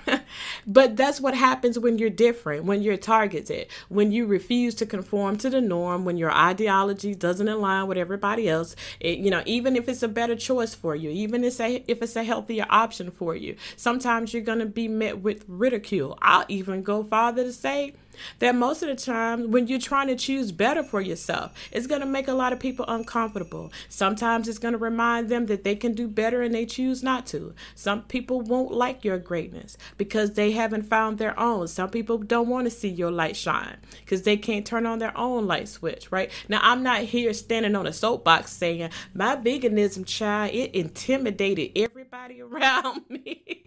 But 0.67 0.97
that's 0.97 1.21
what 1.21 1.35
happens 1.35 1.79
when 1.79 1.99
you're 1.99 2.11
different, 2.11 2.65
when 2.65 2.83
you're 2.83 2.97
targeted, 2.97 3.69
when 3.89 4.11
you 4.11 4.27
refuse 4.27 4.75
to 4.77 4.87
conform 4.87 5.37
to 5.39 5.51
the 5.51 5.61
norm, 5.61 6.05
when 6.05 6.17
your 6.17 6.33
ideology 6.33 7.15
doesn't 7.15 7.49
align 7.49 7.87
with 7.87 7.97
everybody 7.97 8.49
else. 8.49 8.75
It, 8.99 9.19
you 9.19 9.31
know, 9.31 9.43
even 9.47 9.77
if 9.77 9.89
it's 9.89 10.03
a 10.03 10.09
better 10.09 10.35
choice 10.35 10.75
for 10.75 10.97
you, 10.97 11.11
even 11.11 11.45
if 11.45 11.49
it's 11.49 11.61
a, 11.61 11.85
if 11.87 12.03
it's 12.03 12.17
a 12.17 12.25
healthier 12.25 12.67
option 12.69 13.13
for 13.13 13.37
you, 13.37 13.57
sometimes 13.77 14.35
you're 14.35 14.43
going 14.43 14.59
to 14.59 14.67
be 14.67 14.89
met 14.89 15.21
with 15.21 15.45
ridicule. 15.47 16.19
I'll 16.21 16.45
even 16.49 16.83
go 16.83 17.05
farther 17.05 17.45
to 17.45 17.53
say 17.53 17.95
that 18.39 18.55
most 18.55 18.83
of 18.83 18.89
the 18.89 18.97
time 18.97 19.51
when 19.51 19.67
you're 19.67 19.79
trying 19.79 20.09
to 20.09 20.17
choose 20.17 20.53
better 20.53 20.83
for 20.83 21.01
yourself 21.01 21.53
it's 21.73 21.87
going 21.87 22.01
to 22.01 22.07
make 22.07 22.29
a 22.29 22.33
lot 22.33 22.53
of 22.53 22.61
people 22.61 22.85
uncomfortable. 22.89 23.73
Sometimes 23.89 24.49
it's 24.49 24.59
going 24.59 24.73
to 24.73 24.79
remind 24.79 25.29
them 25.29 25.47
that 25.47 25.65
they 25.65 25.77
can 25.77 25.95
do 25.95 26.09
better 26.09 26.43
and 26.43 26.55
they 26.55 26.67
choose 26.67 27.03
not 27.03 27.27
to. 27.27 27.55
Some 27.75 28.03
people 28.03 28.41
won't 28.41 28.73
like 28.73 29.05
your 29.05 29.19
greatness 29.19 29.77
because 29.97 30.33
they 30.33 30.53
haven't 30.53 30.85
found 30.85 31.19
their 31.19 31.39
own. 31.39 31.69
Some 31.69 31.91
people 31.91 32.19
don't 32.19 32.49
want 32.49 32.67
to 32.67 32.71
see 32.71 32.89
your 32.89 33.11
light 33.11 33.37
shine 33.37 33.77
because 34.01 34.23
they 34.23 34.37
can't 34.37 34.67
turn 34.67 34.87
on 34.87 34.99
their 34.99 35.17
own 35.17 35.47
light 35.47 35.69
switch 35.69 36.11
right? 36.11 36.31
Now 36.49 36.61
i'm 36.63 36.83
not 36.83 37.01
here 37.01 37.33
standing 37.33 37.75
on 37.77 37.87
a 37.87 37.93
soapbox 37.93 38.53
saying 38.53 38.91
my 39.15 39.37
veganism 39.37 40.07
child 40.07 40.55
it 40.55 40.75
intimidated 40.75 41.73
everybody 41.77 42.43
around 42.43 43.03
me 43.09 43.65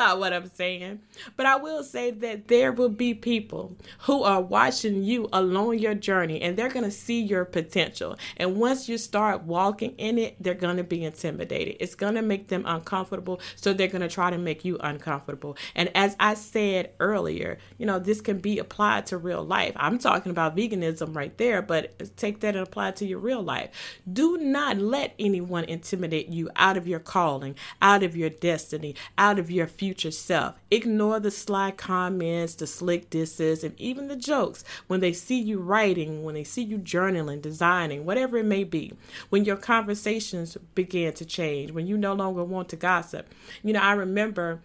not 0.00 0.18
what 0.18 0.32
i'm 0.32 0.50
saying 0.50 0.98
but 1.36 1.46
i 1.46 1.56
will 1.56 1.84
say 1.84 2.10
that 2.10 2.48
there 2.48 2.72
will 2.72 2.88
be 2.88 3.14
people 3.14 3.76
who 4.00 4.22
are 4.22 4.40
watching 4.40 5.02
you 5.04 5.28
along 5.32 5.78
your 5.78 5.94
journey 5.94 6.40
and 6.40 6.56
they're 6.56 6.68
going 6.68 6.84
to 6.84 6.90
see 6.90 7.20
your 7.20 7.44
potential. 7.44 8.18
And 8.36 8.56
once 8.56 8.88
you 8.88 8.98
start 8.98 9.42
walking 9.42 9.94
in 9.96 10.18
it, 10.18 10.36
they're 10.40 10.54
going 10.54 10.76
to 10.76 10.84
be 10.84 11.04
intimidated. 11.04 11.76
It's 11.80 11.94
going 11.94 12.14
to 12.14 12.22
make 12.22 12.48
them 12.48 12.64
uncomfortable. 12.66 13.40
So 13.56 13.72
they're 13.72 13.88
going 13.88 14.02
to 14.02 14.08
try 14.08 14.30
to 14.30 14.38
make 14.38 14.64
you 14.64 14.78
uncomfortable. 14.80 15.56
And 15.74 15.90
as 15.94 16.16
I 16.18 16.34
said 16.34 16.90
earlier, 17.00 17.58
you 17.78 17.86
know, 17.86 17.98
this 17.98 18.20
can 18.20 18.38
be 18.38 18.58
applied 18.58 19.06
to 19.06 19.18
real 19.18 19.44
life. 19.44 19.72
I'm 19.76 19.98
talking 19.98 20.30
about 20.30 20.56
veganism 20.56 21.14
right 21.14 21.36
there, 21.38 21.62
but 21.62 22.16
take 22.16 22.40
that 22.40 22.56
and 22.56 22.66
apply 22.66 22.88
it 22.88 22.96
to 22.96 23.06
your 23.06 23.18
real 23.18 23.42
life. 23.42 23.70
Do 24.10 24.36
not 24.38 24.78
let 24.78 25.14
anyone 25.18 25.64
intimidate 25.64 26.28
you 26.28 26.50
out 26.56 26.76
of 26.76 26.86
your 26.86 27.00
calling, 27.00 27.54
out 27.80 28.02
of 28.02 28.16
your 28.16 28.30
destiny, 28.30 28.94
out 29.18 29.38
of 29.38 29.50
your 29.50 29.66
future 29.90 30.12
self. 30.12 30.54
Ignore 30.70 31.18
the 31.18 31.32
sly 31.32 31.72
comments, 31.72 32.54
the 32.54 32.66
slick 32.68 33.10
disses 33.10 33.64
and 33.64 33.74
even 33.76 34.06
the 34.06 34.14
jokes 34.14 34.62
when 34.86 35.00
they 35.00 35.12
see 35.12 35.40
you 35.40 35.58
writing, 35.58 36.22
when 36.22 36.36
they 36.36 36.44
see 36.44 36.62
you 36.62 36.78
journaling, 36.78 37.42
designing, 37.42 38.06
whatever 38.06 38.36
it 38.36 38.44
may 38.44 38.62
be, 38.62 38.92
when 39.30 39.44
your 39.44 39.56
conversations 39.56 40.56
begin 40.76 41.12
to 41.14 41.24
change, 41.24 41.72
when 41.72 41.88
you 41.88 41.96
no 41.96 42.12
longer 42.12 42.44
want 42.44 42.68
to 42.68 42.76
gossip. 42.76 43.34
You 43.64 43.72
know, 43.72 43.80
I 43.80 43.94
remember 43.94 44.60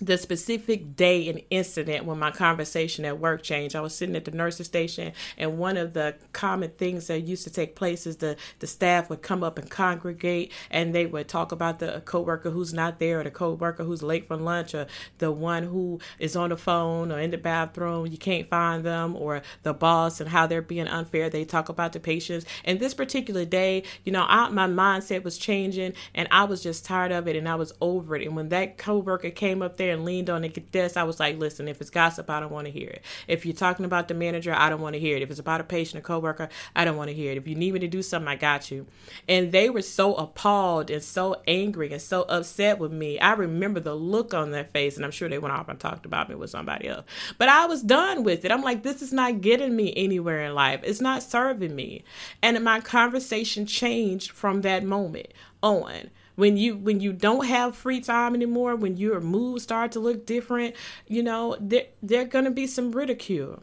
the 0.00 0.18
specific 0.18 0.96
day 0.96 1.28
and 1.28 1.40
incident 1.50 2.04
when 2.04 2.18
my 2.18 2.32
conversation 2.32 3.04
at 3.04 3.20
work 3.20 3.42
changed. 3.42 3.76
I 3.76 3.80
was 3.80 3.94
sitting 3.94 4.16
at 4.16 4.24
the 4.24 4.32
nurse's 4.32 4.66
station, 4.66 5.12
and 5.38 5.56
one 5.56 5.76
of 5.76 5.92
the 5.92 6.16
common 6.32 6.70
things 6.70 7.06
that 7.06 7.20
used 7.20 7.44
to 7.44 7.50
take 7.50 7.76
place 7.76 8.04
is 8.04 8.16
the, 8.16 8.36
the 8.58 8.66
staff 8.66 9.08
would 9.08 9.22
come 9.22 9.44
up 9.44 9.56
and 9.56 9.70
congregate, 9.70 10.50
and 10.70 10.92
they 10.92 11.06
would 11.06 11.28
talk 11.28 11.52
about 11.52 11.78
the 11.78 12.02
coworker 12.04 12.50
who's 12.50 12.74
not 12.74 12.98
there, 12.98 13.20
or 13.20 13.24
the 13.24 13.30
coworker 13.30 13.84
who's 13.84 14.02
late 14.02 14.26
for 14.26 14.36
lunch, 14.36 14.74
or 14.74 14.88
the 15.18 15.30
one 15.30 15.62
who 15.62 16.00
is 16.18 16.34
on 16.34 16.50
the 16.50 16.56
phone 16.56 17.12
or 17.12 17.20
in 17.20 17.30
the 17.30 17.38
bathroom, 17.38 18.06
you 18.06 18.18
can't 18.18 18.50
find 18.50 18.84
them, 18.84 19.14
or 19.14 19.42
the 19.62 19.72
boss 19.72 20.20
and 20.20 20.28
how 20.28 20.46
they're 20.46 20.60
being 20.60 20.88
unfair. 20.88 21.30
They 21.30 21.44
talk 21.44 21.68
about 21.68 21.92
the 21.92 22.00
patients. 22.00 22.46
And 22.64 22.80
this 22.80 22.94
particular 22.94 23.44
day, 23.44 23.84
you 24.04 24.10
know, 24.10 24.24
I, 24.28 24.48
my 24.48 24.66
mindset 24.66 25.22
was 25.22 25.38
changing, 25.38 25.92
and 26.16 26.26
I 26.32 26.44
was 26.44 26.64
just 26.64 26.84
tired 26.84 27.12
of 27.12 27.28
it, 27.28 27.36
and 27.36 27.48
I 27.48 27.54
was 27.54 27.72
over 27.80 28.16
it. 28.16 28.26
And 28.26 28.34
when 28.34 28.48
that 28.48 28.76
coworker 28.76 29.30
came 29.30 29.62
up 29.62 29.76
there, 29.76 29.83
there 29.84 29.94
and 29.94 30.04
leaned 30.04 30.30
on 30.30 30.42
the 30.42 30.48
desk, 30.48 30.96
I 30.96 31.04
was 31.04 31.20
like, 31.20 31.38
listen, 31.38 31.68
if 31.68 31.80
it's 31.80 31.90
gossip, 31.90 32.30
I 32.30 32.40
don't 32.40 32.52
want 32.52 32.66
to 32.66 32.70
hear 32.72 32.88
it. 32.88 33.04
If 33.28 33.44
you're 33.44 33.54
talking 33.54 33.84
about 33.84 34.08
the 34.08 34.14
manager, 34.14 34.54
I 34.54 34.70
don't 34.70 34.80
want 34.80 34.94
to 34.94 35.00
hear 35.00 35.16
it. 35.16 35.22
If 35.22 35.30
it's 35.30 35.40
about 35.40 35.60
a 35.60 35.64
patient, 35.64 35.98
a 35.98 36.02
coworker, 36.02 36.48
I 36.74 36.84
don't 36.84 36.96
want 36.96 37.08
to 37.08 37.14
hear 37.14 37.32
it. 37.32 37.38
If 37.38 37.46
you 37.46 37.54
need 37.54 37.74
me 37.74 37.80
to 37.80 37.88
do 37.88 38.02
something, 38.02 38.28
I 38.28 38.36
got 38.36 38.70
you. 38.70 38.86
And 39.28 39.52
they 39.52 39.70
were 39.70 39.82
so 39.82 40.14
appalled 40.14 40.90
and 40.90 41.02
so 41.02 41.40
angry 41.46 41.92
and 41.92 42.00
so 42.00 42.22
upset 42.22 42.78
with 42.78 42.92
me. 42.92 43.18
I 43.18 43.32
remember 43.32 43.80
the 43.80 43.94
look 43.94 44.34
on 44.34 44.50
their 44.50 44.64
face, 44.64 44.96
and 44.96 45.04
I'm 45.04 45.10
sure 45.10 45.28
they 45.28 45.38
went 45.38 45.54
off 45.54 45.68
and 45.68 45.78
talked 45.78 46.06
about 46.06 46.28
me 46.28 46.34
with 46.34 46.50
somebody 46.50 46.88
else. 46.88 47.04
But 47.38 47.48
I 47.48 47.66
was 47.66 47.82
done 47.82 48.24
with 48.24 48.44
it. 48.44 48.50
I'm 48.50 48.62
like, 48.62 48.82
this 48.82 49.02
is 49.02 49.12
not 49.12 49.40
getting 49.40 49.76
me 49.76 49.92
anywhere 49.96 50.44
in 50.44 50.54
life. 50.54 50.80
It's 50.82 51.00
not 51.00 51.22
serving 51.22 51.74
me. 51.74 52.04
And 52.42 52.62
my 52.64 52.80
conversation 52.80 53.66
changed 53.66 54.30
from 54.30 54.62
that 54.62 54.84
moment 54.84 55.28
on 55.62 56.10
when 56.36 56.56
you 56.56 56.76
when 56.76 57.00
you 57.00 57.12
don't 57.12 57.46
have 57.46 57.76
free 57.76 58.00
time 58.00 58.34
anymore 58.34 58.76
when 58.76 58.96
your 58.96 59.20
moves 59.20 59.62
start 59.62 59.92
to 59.92 60.00
look 60.00 60.26
different 60.26 60.74
you 61.06 61.22
know 61.22 61.56
there 61.60 61.86
there 62.02 62.24
gonna 62.24 62.50
be 62.50 62.66
some 62.66 62.92
ridicule 62.92 63.62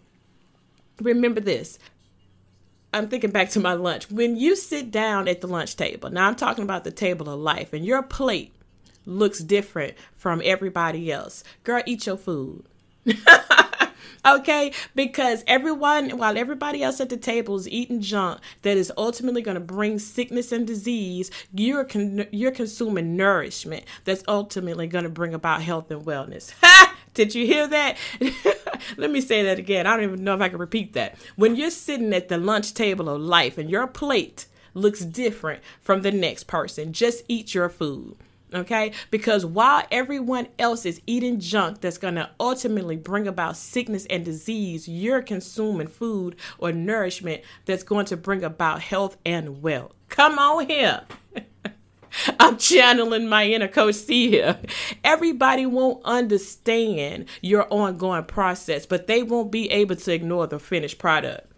remember 1.01 1.41
this 1.41 1.79
I'm 2.93 3.07
thinking 3.07 3.31
back 3.31 3.49
to 3.51 3.59
my 3.59 3.73
lunch. 3.73 4.11
When 4.11 4.35
you 4.35 4.55
sit 4.55 4.91
down 4.91 5.27
at 5.27 5.39
the 5.39 5.47
lunch 5.47 5.77
table, 5.77 6.09
now 6.09 6.27
I'm 6.27 6.35
talking 6.35 6.63
about 6.63 6.83
the 6.83 6.91
table 6.91 7.29
of 7.29 7.39
life, 7.39 7.71
and 7.71 7.85
your 7.85 8.03
plate 8.03 8.53
looks 9.05 9.39
different 9.39 9.93
from 10.15 10.41
everybody 10.43 11.11
else. 11.11 11.43
Girl, 11.63 11.81
eat 11.85 12.05
your 12.05 12.17
food. 12.17 12.65
okay? 14.25 14.71
Because 14.95 15.43
everyone, 15.47 16.11
while 16.11 16.37
everybody 16.37 16.83
else 16.83 16.99
at 17.01 17.09
the 17.09 17.17
table 17.17 17.55
is 17.55 17.67
eating 17.67 18.01
junk 18.01 18.39
that 18.61 18.77
is 18.77 18.91
ultimately 18.97 19.41
going 19.41 19.55
to 19.55 19.61
bring 19.61 19.99
sickness 19.99 20.51
and 20.51 20.65
disease, 20.67 21.31
you're 21.53 21.83
con- 21.83 22.27
you're 22.31 22.51
consuming 22.51 23.15
nourishment 23.15 23.83
that's 24.05 24.23
ultimately 24.27 24.87
going 24.87 25.03
to 25.03 25.09
bring 25.09 25.33
about 25.33 25.61
health 25.61 25.91
and 25.91 26.03
wellness. 26.03 26.53
Did 27.13 27.35
you 27.35 27.45
hear 27.45 27.67
that? 27.67 27.97
Let 28.97 29.11
me 29.11 29.19
say 29.19 29.43
that 29.43 29.59
again. 29.59 29.85
I 29.85 29.95
don't 29.95 30.05
even 30.05 30.23
know 30.23 30.35
if 30.35 30.41
I 30.41 30.49
can 30.49 30.59
repeat 30.59 30.93
that. 30.93 31.15
When 31.35 31.55
you're 31.55 31.69
sitting 31.69 32.13
at 32.13 32.29
the 32.29 32.37
lunch 32.37 32.73
table 32.73 33.09
of 33.09 33.21
life 33.21 33.57
and 33.57 33.69
your 33.69 33.87
plate 33.87 34.45
looks 34.73 35.01
different 35.01 35.61
from 35.81 36.01
the 36.01 36.11
next 36.11 36.45
person, 36.45 36.93
just 36.93 37.23
eat 37.27 37.53
your 37.53 37.67
food 37.67 38.15
okay? 38.53 38.91
Because 39.09 39.45
while 39.45 39.85
everyone 39.91 40.47
else 40.59 40.85
is 40.85 41.01
eating 41.07 41.39
junk 41.39 41.81
that's 41.81 41.97
going 41.97 42.15
to 42.15 42.29
ultimately 42.39 42.97
bring 42.97 43.27
about 43.27 43.57
sickness 43.57 44.05
and 44.07 44.25
disease, 44.25 44.87
you're 44.87 45.21
consuming 45.21 45.87
food 45.87 46.35
or 46.57 46.71
nourishment 46.71 47.41
that's 47.65 47.83
going 47.83 48.05
to 48.07 48.17
bring 48.17 48.43
about 48.43 48.81
health 48.81 49.17
and 49.25 49.61
wealth. 49.61 49.93
Come 50.09 50.37
on 50.39 50.67
here. 50.67 51.01
I'm 52.39 52.57
channeling 52.57 53.29
my 53.29 53.45
inner 53.45 53.67
coach 53.67 53.95
C 53.95 54.29
here. 54.29 54.59
Everybody 55.03 55.65
won't 55.65 56.03
understand 56.03 57.25
your 57.41 57.67
ongoing 57.71 58.25
process, 58.25 58.85
but 58.85 59.07
they 59.07 59.23
won't 59.23 59.51
be 59.51 59.69
able 59.71 59.95
to 59.95 60.13
ignore 60.13 60.47
the 60.47 60.59
finished 60.59 60.99
product. 60.99 61.50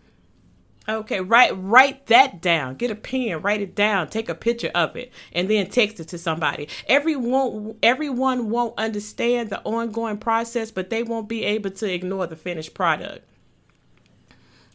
Okay, 0.88 1.22
write 1.22 1.52
write 1.58 2.08
that 2.08 2.42
down. 2.42 2.76
Get 2.76 2.92
a 2.92 2.96
pen, 2.96 3.42
write 3.42 3.62
it 3.62 3.74
down, 3.74 4.10
take 4.10 4.28
a 4.28 4.36
picture 4.36 4.72
of 4.76 4.98
it, 4.98 5.14
and 5.32 5.50
then 5.50 5.70
text 5.70 6.00
it 6.02 6.10
to 6.10 6.18
somebody. 6.18 6.68
Everyone 6.88 7.76
everyone 7.82 8.50
won't 8.50 8.78
understand 8.78 9.50
the 9.50 9.62
ongoing 9.62 10.18
process, 10.18 10.72
but 10.72 10.90
they 10.90 11.04
won't 11.04 11.30
be 11.30 11.46
able 11.46 11.72
to 11.72 11.92
ignore 11.92 12.28
the 12.28 12.36
finished 12.36 12.74
product. 12.74 13.26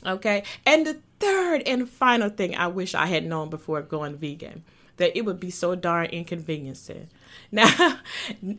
Okay? 0.07 0.45
And 0.65 0.87
the 0.87 1.00
third 1.21 1.62
and 1.67 1.88
final 1.88 2.31
thing 2.31 2.55
I 2.55 2.69
wish 2.69 2.95
I 2.95 3.07
had 3.07 3.27
known 3.27 3.50
before 3.50 3.83
going 3.83 4.17
vegan 4.17 4.65
that 4.97 5.17
it 5.17 5.25
would 5.25 5.41
be 5.41 5.50
so 5.50 5.75
darn 5.75 6.07
inconveniencing. 6.07 7.09
Now, 7.50 7.99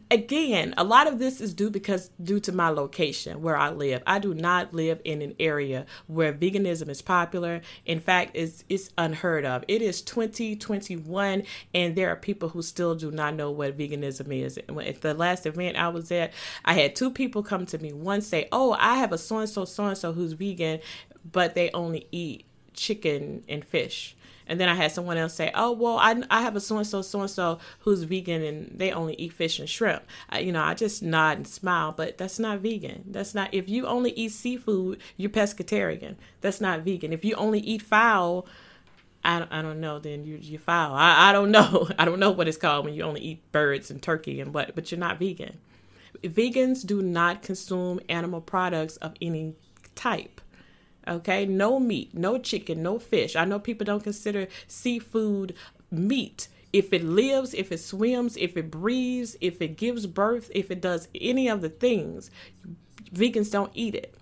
again, 0.10 0.74
a 0.76 0.84
lot 0.84 1.08
of 1.08 1.20
this 1.20 1.42
is 1.42 1.54
due 1.54 1.70
because 1.70 2.10
due 2.22 2.40
to 2.42 2.52
my 2.52 2.70
location 2.70 3.42
where 3.42 3.56
I 3.56 3.70
live. 3.70 4.02
I 4.08 4.20
do 4.20 4.34
not 4.34 4.74
live 4.74 5.00
in 5.06 5.22
an 5.22 5.36
area 5.40 5.86
where 6.08 6.34
veganism 6.34 6.90
is 6.90 7.02
popular. 7.02 7.62
In 7.86 8.00
fact, 8.00 8.32
it's 8.34 8.64
it's 8.68 8.90
unheard 8.98 9.46
of. 9.46 9.64
It 9.68 9.82
is 9.82 10.02
2021 10.02 11.44
and 11.74 11.96
there 11.96 12.10
are 12.10 12.16
people 12.16 12.50
who 12.50 12.62
still 12.62 12.96
do 12.96 13.12
not 13.12 13.36
know 13.36 13.52
what 13.52 13.78
veganism 13.78 14.34
is. 14.34 14.58
At 14.58 15.02
the 15.02 15.14
last 15.14 15.46
event 15.46 15.78
I 15.78 15.90
was 15.90 16.12
at, 16.12 16.34
I 16.66 16.74
had 16.74 16.96
two 16.96 17.12
people 17.12 17.44
come 17.44 17.66
to 17.68 17.78
me. 17.78 17.94
One 17.94 18.22
say, 18.22 18.48
"Oh, 18.52 18.76
I 18.80 18.96
have 18.96 19.12
a 19.12 19.18
so 19.18 19.38
and 19.40 19.50
so 19.50 19.66
so 19.66 19.86
and 19.86 19.98
so 19.98 20.14
who's 20.14 20.34
vegan, 20.34 20.80
but 21.32 21.56
they 21.56 21.70
only 21.74 22.08
eat 22.12 22.46
chicken 22.74 23.44
and 23.48 23.64
fish." 23.64 24.16
And 24.50 24.60
then 24.60 24.68
I 24.68 24.74
had 24.74 24.92
someone 24.92 25.16
else 25.16 25.36
say, 25.36 25.52
"Oh, 25.54 25.72
well, 25.72 25.98
I, 25.98 26.22
I 26.30 26.42
have 26.42 26.56
a 26.56 26.60
so 26.60 26.78
and 26.78 26.88
so 26.88 27.02
so 27.04 27.22
and 27.22 27.30
so 27.30 27.60
who's 27.82 28.04
vegan 28.04 28.42
and 28.42 28.78
they 28.78 28.92
only 28.92 29.14
eat 29.14 29.32
fish 29.32 29.60
and 29.60 29.70
shrimp." 29.70 30.04
I, 30.30 30.40
you 30.40 30.52
know, 30.52 30.64
I 30.64 30.74
just 30.74 31.04
nod 31.04 31.38
and 31.38 31.48
smile, 31.48 31.94
but 31.94 32.18
that's 32.18 32.40
not 32.40 32.60
vegan. 32.60 33.06
That's 33.08 33.36
not. 33.36 33.54
If 33.54 33.70
you 33.70 33.86
only 33.86 34.12
eat 34.12 34.32
seafood, 34.32 35.00
you're 35.16 35.30
pescatarian. 35.30 36.16
That's 36.42 36.60
not 36.60 36.82
vegan. 36.82 37.14
If 37.14 37.24
you 37.24 37.36
only 37.36 37.60
eat 37.60 37.84
fowl. 37.84 38.46
I, 39.24 39.46
I 39.52 39.62
don't 39.62 39.82
know, 39.82 40.00
then 40.00 40.24
you 40.26 40.38
you 40.42 40.58
foul. 40.58 40.96
I, 40.96 41.30
I 41.30 41.32
don't 41.32 41.52
know. 41.58 41.88
I 42.00 42.06
don't 42.06 42.20
know 42.20 42.32
what 42.32 42.48
it's 42.48 42.58
called 42.58 42.86
when 42.86 42.96
you 42.96 43.04
only 43.04 43.22
eat 43.22 43.52
birds 43.52 43.92
and 43.92 44.02
turkey 44.02 44.42
and 44.42 44.54
what, 44.54 44.74
but 44.76 44.92
you're 44.92 45.00
not 45.00 45.20
vegan. 45.20 45.60
Vegans 46.24 46.86
do 46.86 47.02
not 47.02 47.44
consume 47.44 48.00
animal 48.10 48.42
products 48.42 48.98
of 48.98 49.14
any 49.22 49.56
type. 49.96 50.42
Okay, 51.10 51.46
no 51.46 51.80
meat, 51.80 52.14
no 52.14 52.38
chicken, 52.38 52.84
no 52.84 53.00
fish. 53.00 53.36
I 53.36 53.46
know 53.46 53.60
people 53.60 53.86
don't 53.86 54.04
consider 54.04 54.48
seafood 54.68 55.56
meat 55.92 56.48
if 56.72 56.94
it 56.94 57.04
lives, 57.04 57.54
if 57.56 57.72
it 57.72 57.80
swims, 57.80 58.38
if 58.38 58.56
it 58.56 58.70
breathes, 58.70 59.36
if 59.42 59.62
it 59.62 59.76
gives 59.76 60.06
birth, 60.06 60.52
if 60.54 60.70
it 60.70 60.82
does 60.82 61.08
any 61.16 61.48
of 61.50 61.62
the 61.62 61.70
things, 61.70 62.30
vegans 63.12 63.52
don't 63.52 63.72
eat 63.74 63.96
it. 63.96 64.14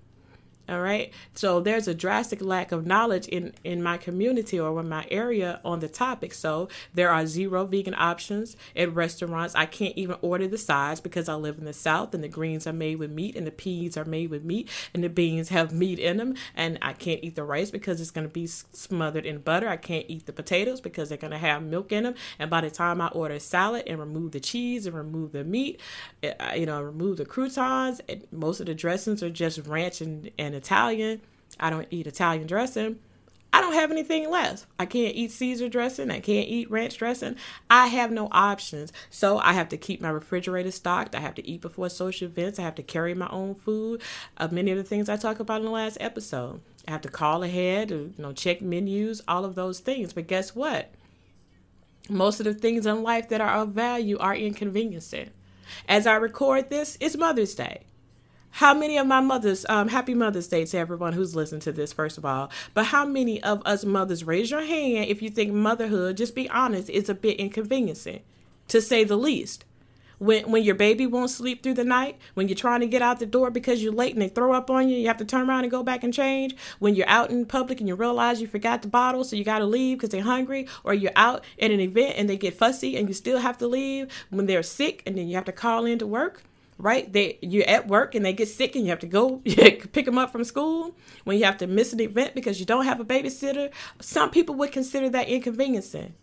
All 0.69 0.81
right. 0.81 1.13
So 1.33 1.61
there's 1.61 1.87
a 1.87 1.93
drastic 1.93 2.41
lack 2.41 2.73
of 2.73 2.85
knowledge 2.85 3.27
in, 3.29 3.53
in 3.63 3.81
my 3.81 3.97
community 3.97 4.59
or 4.59 4.77
in 4.81 4.89
my 4.89 5.07
area 5.09 5.61
on 5.63 5.79
the 5.79 5.87
topic. 5.87 6.33
So 6.33 6.67
there 6.93 7.09
are 7.09 7.25
zero 7.25 7.65
vegan 7.65 7.95
options 7.97 8.57
at 8.75 8.93
restaurants. 8.93 9.55
I 9.55 9.65
can't 9.65 9.95
even 9.95 10.17
order 10.21 10.45
the 10.45 10.57
sides 10.57 10.99
because 10.99 11.29
I 11.29 11.35
live 11.35 11.57
in 11.57 11.63
the 11.63 11.71
South 11.71 12.13
and 12.13 12.21
the 12.21 12.27
greens 12.27 12.67
are 12.67 12.73
made 12.73 12.97
with 12.97 13.11
meat 13.11 13.37
and 13.37 13.47
the 13.47 13.51
peas 13.51 13.95
are 13.95 14.03
made 14.03 14.29
with 14.29 14.43
meat 14.43 14.69
and 14.93 15.01
the 15.01 15.09
beans 15.09 15.47
have 15.49 15.71
meat 15.71 15.99
in 15.99 16.17
them. 16.17 16.35
And 16.53 16.77
I 16.81 16.91
can't 16.91 17.23
eat 17.23 17.35
the 17.35 17.45
rice 17.45 17.71
because 17.71 18.01
it's 18.01 18.11
going 18.11 18.27
to 18.27 18.33
be 18.33 18.47
smothered 18.47 19.25
in 19.25 19.37
butter. 19.39 19.69
I 19.69 19.77
can't 19.77 20.05
eat 20.09 20.25
the 20.25 20.33
potatoes 20.33 20.81
because 20.81 21.07
they're 21.07 21.17
going 21.17 21.31
to 21.31 21.37
have 21.37 21.63
milk 21.63 21.93
in 21.93 22.03
them. 22.03 22.15
And 22.39 22.49
by 22.49 22.59
the 22.59 22.71
time 22.71 22.99
I 22.99 23.07
order 23.07 23.35
a 23.35 23.39
salad 23.39 23.83
and 23.87 23.99
remove 23.99 24.33
the 24.33 24.41
cheese 24.41 24.85
and 24.85 24.95
remove 24.97 25.31
the 25.31 25.45
meat, 25.45 25.79
eh, 26.23 26.55
you 26.55 26.65
know, 26.65 26.81
remove 26.81 27.17
the 27.17 27.25
croutons, 27.25 28.01
and 28.09 28.27
most 28.33 28.59
of 28.59 28.65
the 28.65 28.75
dressings 28.75 29.23
are 29.23 29.29
just 29.29 29.65
ranch 29.65 30.01
and, 30.01 30.29
and 30.37 30.56
Italian. 30.57 31.21
I 31.59 31.69
don't 31.69 31.87
eat 31.89 32.07
Italian 32.07 32.47
dressing. 32.47 32.99
I 33.53 33.61
don't 33.61 33.73
have 33.73 33.91
anything 33.91 34.29
left. 34.29 34.65
I 34.77 34.85
can't 34.85 35.15
eat 35.15 35.31
Caesar 35.31 35.69
dressing. 35.69 36.11
I 36.11 36.19
can't 36.19 36.47
eat 36.47 36.69
ranch 36.69 36.97
dressing. 36.97 37.37
I 37.69 37.87
have 37.87 38.11
no 38.11 38.27
options. 38.31 38.91
So 39.09 39.39
I 39.39 39.53
have 39.53 39.69
to 39.69 39.77
keep 39.77 40.01
my 40.01 40.09
refrigerator 40.09 40.69
stocked. 40.69 41.15
I 41.15 41.21
have 41.21 41.35
to 41.35 41.47
eat 41.47 41.61
before 41.61 41.89
social 41.89 42.27
events. 42.27 42.59
I 42.59 42.63
have 42.63 42.75
to 42.75 42.83
carry 42.83 43.13
my 43.13 43.29
own 43.29 43.55
food. 43.55 44.01
Uh, 44.37 44.49
many 44.51 44.71
of 44.71 44.77
the 44.77 44.83
things 44.83 45.07
I 45.07 45.15
talked 45.15 45.39
about 45.39 45.61
in 45.61 45.65
the 45.65 45.71
last 45.71 45.97
episode. 45.99 46.59
I 46.87 46.91
have 46.91 47.01
to 47.01 47.09
call 47.09 47.41
ahead, 47.43 47.89
you 47.89 48.13
know, 48.17 48.33
check 48.33 48.61
menus, 48.61 49.21
all 49.27 49.45
of 49.45 49.55
those 49.55 49.79
things. 49.79 50.13
But 50.13 50.27
guess 50.27 50.53
what? 50.53 50.91
Most 52.09 52.39
of 52.39 52.45
the 52.45 52.53
things 52.53 52.85
in 52.85 53.01
life 53.01 53.29
that 53.29 53.41
are 53.41 53.61
of 53.61 53.69
value 53.69 54.17
are 54.19 54.35
inconveniencing. 54.35 55.31
As 55.87 56.05
I 56.07 56.15
record 56.15 56.69
this, 56.69 56.97
it's 57.01 57.17
Mother's 57.17 57.55
Day. 57.55 57.81
How 58.57 58.73
many 58.73 58.97
of 58.97 59.05
my 59.05 59.19
mothers, 59.21 59.67
um, 59.69 59.87
happy 59.87 60.15
Mother's 60.15 60.47
Day 60.47 60.65
to 60.65 60.77
everyone 60.79 61.13
who's 61.13 61.35
listened 61.35 61.61
to 61.61 61.71
this, 61.71 61.93
first 61.93 62.17
of 62.17 62.25
all. 62.25 62.49
But 62.73 62.85
how 62.85 63.05
many 63.05 63.39
of 63.43 63.61
us 63.67 63.85
mothers, 63.85 64.23
raise 64.23 64.49
your 64.49 64.63
hand 64.63 65.09
if 65.09 65.21
you 65.21 65.29
think 65.29 65.53
motherhood, 65.53 66.17
just 66.17 66.33
be 66.33 66.49
honest, 66.49 66.89
is 66.89 67.07
a 67.07 67.13
bit 67.13 67.39
inconveniencing, 67.39 68.23
to 68.69 68.81
say 68.81 69.03
the 69.03 69.15
least. 69.15 69.63
When, 70.17 70.49
when 70.49 70.63
your 70.63 70.73
baby 70.73 71.05
won't 71.05 71.29
sleep 71.29 71.61
through 71.61 71.75
the 71.75 71.83
night, 71.83 72.17
when 72.33 72.47
you're 72.47 72.55
trying 72.55 72.79
to 72.79 72.87
get 72.87 73.03
out 73.03 73.19
the 73.19 73.27
door 73.27 73.51
because 73.51 73.83
you're 73.83 73.93
late 73.93 74.13
and 74.13 74.21
they 74.23 74.27
throw 74.27 74.53
up 74.53 74.71
on 74.71 74.89
you, 74.89 74.97
you 74.97 75.05
have 75.05 75.17
to 75.17 75.25
turn 75.25 75.47
around 75.47 75.65
and 75.65 75.69
go 75.69 75.83
back 75.83 76.03
and 76.03 76.11
change. 76.11 76.55
When 76.79 76.95
you're 76.95 77.07
out 77.07 77.29
in 77.29 77.45
public 77.45 77.79
and 77.79 77.87
you 77.87 77.93
realize 77.93 78.41
you 78.41 78.47
forgot 78.47 78.81
the 78.81 78.87
bottle, 78.87 79.23
so 79.23 79.35
you 79.35 79.43
got 79.43 79.59
to 79.59 79.67
leave 79.67 79.99
because 79.99 80.09
they're 80.09 80.23
hungry, 80.23 80.67
or 80.83 80.95
you're 80.95 81.11
out 81.15 81.45
at 81.61 81.69
an 81.69 81.79
event 81.79 82.15
and 82.17 82.27
they 82.27 82.37
get 82.37 82.55
fussy 82.55 82.97
and 82.97 83.07
you 83.07 83.13
still 83.13 83.37
have 83.37 83.59
to 83.59 83.67
leave. 83.67 84.11
When 84.31 84.47
they're 84.47 84.63
sick 84.63 85.03
and 85.05 85.15
then 85.15 85.27
you 85.27 85.35
have 85.35 85.45
to 85.45 85.51
call 85.51 85.85
in 85.85 85.99
to 85.99 86.07
work 86.07 86.41
right? 86.77 87.11
They 87.11 87.39
you're 87.41 87.67
at 87.67 87.87
work 87.87 88.15
and 88.15 88.25
they 88.25 88.33
get 88.33 88.47
sick 88.47 88.75
and 88.75 88.85
you 88.85 88.91
have 88.91 88.99
to 88.99 89.07
go 89.07 89.37
pick 89.45 90.05
them 90.05 90.17
up 90.17 90.31
from 90.31 90.43
school. 90.43 90.95
When 91.23 91.37
you 91.37 91.45
have 91.45 91.57
to 91.57 91.67
miss 91.67 91.93
an 91.93 91.99
event 91.99 92.35
because 92.35 92.59
you 92.59 92.65
don't 92.65 92.85
have 92.85 92.99
a 92.99 93.05
babysitter, 93.05 93.71
some 93.99 94.29
people 94.29 94.55
would 94.55 94.71
consider 94.71 95.09
that 95.09 95.27
inconveniencing. 95.27 96.13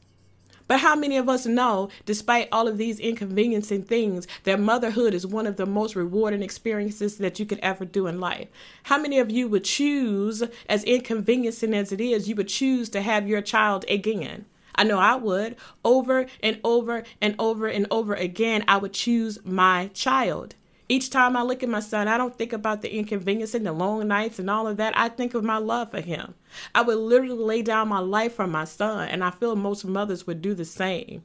But 0.66 0.80
how 0.80 0.96
many 0.96 1.18
of 1.18 1.28
us 1.28 1.44
know, 1.44 1.90
despite 2.06 2.48
all 2.50 2.68
of 2.68 2.78
these 2.78 2.98
inconveniencing 2.98 3.82
things, 3.82 4.26
that 4.44 4.58
motherhood 4.58 5.12
is 5.12 5.26
one 5.26 5.46
of 5.46 5.56
the 5.56 5.66
most 5.66 5.94
rewarding 5.94 6.42
experiences 6.42 7.18
that 7.18 7.38
you 7.38 7.44
could 7.44 7.58
ever 7.58 7.84
do 7.84 8.06
in 8.06 8.18
life? 8.18 8.48
How 8.84 8.98
many 8.98 9.18
of 9.18 9.30
you 9.30 9.46
would 9.48 9.64
choose, 9.64 10.42
as 10.66 10.84
inconveniencing 10.84 11.74
as 11.74 11.92
it 11.92 12.00
is, 12.00 12.28
you 12.28 12.34
would 12.36 12.48
choose 12.48 12.88
to 12.90 13.02
have 13.02 13.28
your 13.28 13.42
child 13.42 13.84
again? 13.88 14.46
I 14.74 14.84
know 14.84 14.98
I 14.98 15.16
would. 15.16 15.56
Over 15.84 16.26
and 16.42 16.60
over 16.64 17.04
and 17.20 17.34
over 17.38 17.66
and 17.66 17.86
over 17.90 18.14
again, 18.14 18.64
I 18.68 18.76
would 18.78 18.92
choose 18.92 19.38
my 19.44 19.88
child. 19.94 20.54
Each 20.88 21.08
time 21.08 21.36
I 21.36 21.42
look 21.42 21.62
at 21.62 21.68
my 21.68 21.80
son, 21.80 22.08
I 22.08 22.18
don't 22.18 22.36
think 22.36 22.52
about 22.52 22.82
the 22.82 22.94
inconvenience 22.94 23.54
and 23.54 23.64
the 23.64 23.72
long 23.72 24.06
nights 24.06 24.38
and 24.38 24.50
all 24.50 24.66
of 24.66 24.76
that. 24.76 24.96
I 24.96 25.08
think 25.08 25.32
of 25.34 25.42
my 25.42 25.56
love 25.56 25.90
for 25.90 26.00
him. 26.00 26.34
I 26.74 26.82
would 26.82 26.98
literally 26.98 27.42
lay 27.42 27.62
down 27.62 27.88
my 27.88 28.00
life 28.00 28.34
for 28.34 28.46
my 28.46 28.64
son, 28.64 29.08
and 29.08 29.24
I 29.24 29.30
feel 29.30 29.56
most 29.56 29.86
mothers 29.86 30.26
would 30.26 30.42
do 30.42 30.52
the 30.52 30.66
same 30.66 31.22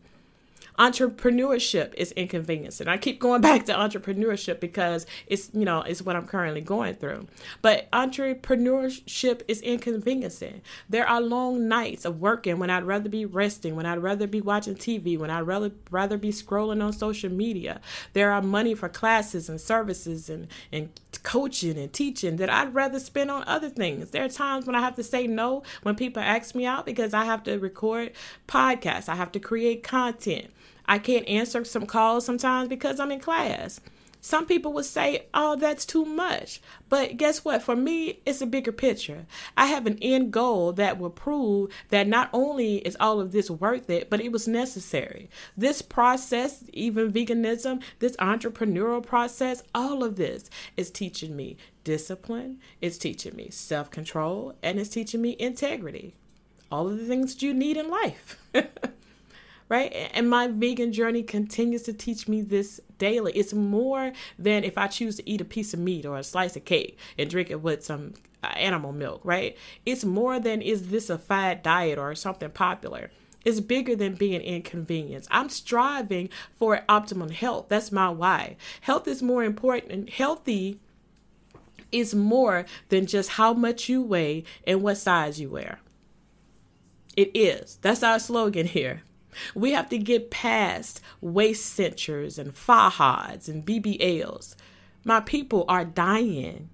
entrepreneurship 0.80 1.94
is 1.96 2.14
inconvenience 2.14 2.80
and 2.80 2.89
i 2.89 2.98
keep 2.98 3.20
going 3.20 3.42
back 3.50 3.65
to 3.65 3.74
entrepreneurship 3.74 4.60
because 4.60 5.06
it's 5.28 5.52
you 5.54 5.65
know 5.65 5.82
it's 5.82 6.02
what 6.02 6.15
i'm 6.15 6.26
currently 6.26 6.62
going 6.62 6.96
through. 6.96 7.28
But 7.62 7.89
entrepreneurship 7.92 9.42
is 9.48 9.62
inconveniencing. 9.62 10.62
There 10.88 11.08
are 11.08 11.22
long 11.22 11.68
nights 11.68 12.06
of 12.06 12.20
working 12.22 12.60
when 12.60 12.70
i'd 12.70 12.84
rather 12.84 13.10
be 13.10 13.26
resting 13.26 13.76
when 13.76 13.86
i'd 13.86 14.00
rather 14.00 14.28
be 14.28 14.42
watching 14.42 14.76
tv 14.76 15.18
when 15.18 15.30
i'd 15.30 15.42
rather 15.42 15.72
rather 15.92 16.18
be 16.18 16.32
scrolling 16.32 16.84
on 16.84 16.94
social 16.94 17.30
media. 17.30 17.82
There 18.13 18.32
are 18.32 18.42
money 18.42 18.76
for 18.76 18.88
classes 18.89 19.50
and 19.50 19.60
services 19.60 20.30
and 20.30 20.48
and 20.72 20.89
coaching 21.24 21.78
and 21.78 21.92
teaching 21.92 22.38
that 22.38 22.50
i'd 22.50 22.74
rather 22.74 23.00
spend 23.00 23.30
on 23.32 23.44
other 23.48 23.70
things. 23.70 24.12
There 24.12 24.24
are 24.24 24.30
times 24.30 24.65
when 24.65 24.76
i 24.76 24.80
have 24.80 24.96
to 24.96 25.04
say 25.04 25.28
no 25.28 25.63
when 25.84 25.96
people 25.96 26.22
ask 26.22 26.56
me 26.56 26.65
out 26.65 26.86
because 26.86 27.13
i 27.13 27.26
have 27.26 27.44
to 27.44 27.58
record 27.58 28.12
podcasts 28.48 29.10
i 29.10 29.15
have 29.15 29.32
to 29.34 29.39
create 29.39 29.84
content 29.84 30.52
I 30.86 30.99
can't 30.99 31.27
answer 31.27 31.63
some 31.63 31.86
calls 31.86 32.25
sometimes 32.25 32.69
because 32.69 32.99
I'm 32.99 33.12
in 33.12 33.19
class. 33.19 33.79
Some 34.21 34.45
people 34.45 34.73
would 34.73 34.86
say, 34.86 35.27
oh, 35.34 35.55
that's 35.55 35.86
too 35.86 36.03
much. 36.03 36.62
But 36.89 37.15
guess 37.15 37.45
what? 37.45 37.62
For 37.63 37.75
me, 37.75 38.19
it's 38.25 38.41
a 38.41 38.45
bigger 38.45 38.73
picture. 38.73 39.25
I 39.55 39.67
have 39.67 39.86
an 39.86 39.97
end 40.01 40.34
goal 40.34 40.73
that 40.73 40.99
will 40.99 41.10
prove 41.10 41.71
that 41.89 42.08
not 42.08 42.29
only 42.34 42.77
is 42.79 42.97
all 42.99 43.21
of 43.21 43.32
this 43.32 43.49
worth 43.49 43.89
it, 43.89 44.10
but 44.10 44.19
it 44.19 44.32
was 44.32 44.47
necessary. 44.47 45.29
This 45.55 45.82
process, 45.82 46.65
even 46.73 47.13
veganism, 47.13 47.82
this 47.99 48.17
entrepreneurial 48.17 49.05
process, 49.05 49.63
all 49.73 50.03
of 50.03 50.17
this 50.17 50.49
is 50.75 50.91
teaching 50.91 51.36
me 51.36 51.55
discipline, 51.86 52.60
it's 52.82 52.97
teaching 52.97 53.36
me 53.36 53.49
self 53.51 53.89
control, 53.89 54.53
and 54.62 54.79
it's 54.79 54.89
teaching 54.89 55.21
me 55.21 55.36
integrity. 55.39 56.13
All 56.71 56.88
of 56.88 56.97
the 56.97 57.05
things 57.05 57.41
you 57.41 57.53
need 57.53 57.77
in 57.77 57.89
life. 57.89 58.38
right? 59.69 59.93
And 60.13 60.29
my 60.29 60.47
vegan 60.47 60.91
journey 60.91 61.23
continues 61.23 61.84
to 61.84 61.93
teach 61.93 62.27
me 62.27 62.41
this 62.41 62.82
daily. 62.97 63.32
It's 63.34 63.53
more 63.53 64.12
than 64.38 64.63
if 64.63 64.77
I 64.77 64.88
choose 64.88 65.15
to 65.17 65.29
eat 65.29 65.41
a 65.41 65.45
piece 65.45 65.73
of 65.73 65.79
meat 65.79 66.05
or 66.05 66.17
a 66.17 66.23
slice 66.23 66.55
of 66.55 66.65
cake 66.65 66.97
and 67.17 67.29
drink 67.29 67.51
it 67.51 67.62
with 67.62 67.86
some 67.86 68.15
uh, 68.43 68.47
animal 68.47 68.91
milk, 68.91 69.21
right? 69.23 69.55
It's 69.86 70.03
more 70.03 70.39
than 70.39 70.62
is 70.62 70.89
this 70.89 71.10
a 71.10 71.17
fad 71.17 71.62
diet 71.62 71.99
or 71.99 72.13
something 72.15 72.49
popular. 72.49 73.12
It's 73.45 73.62
bigger 73.62 73.95
than 73.95 74.15
being 74.15 74.41
inconvenienced. 74.41 75.29
I'm 75.32 75.49
striving 75.49 76.29
for 76.55 76.84
optimal 76.89 77.32
health. 77.32 77.67
That's 77.69 77.91
my 77.91 78.10
why. 78.10 78.58
Health 78.82 79.08
is 79.08 79.23
more 79.23 79.43
important. 79.43 79.93
and 79.93 80.10
Healthy 80.10 80.79
is 81.91 82.13
more 82.13 82.65
than 82.89 83.05
just 83.05 83.32
how 83.32 83.53
much 83.53 83.88
you 83.88 84.01
weigh 84.01 84.43
and 84.67 84.82
what 84.82 84.97
size 84.97 85.39
you 85.39 85.49
wear. 85.49 85.79
It 87.15 87.32
is. 87.34 87.79
That's 87.82 88.03
our 88.03 88.19
slogan 88.19 88.67
here. 88.67 89.03
We 89.56 89.72
have 89.72 89.89
to 89.89 89.98
get 89.98 90.32
past 90.32 91.02
waist 91.22 91.65
cinchers 91.65 92.38
and 92.38 92.54
fajads 92.54 93.48
and 93.48 93.65
BBLs. 93.65 94.56
My 95.04 95.20
people 95.20 95.65
are 95.68 95.86
dying. 95.86 96.70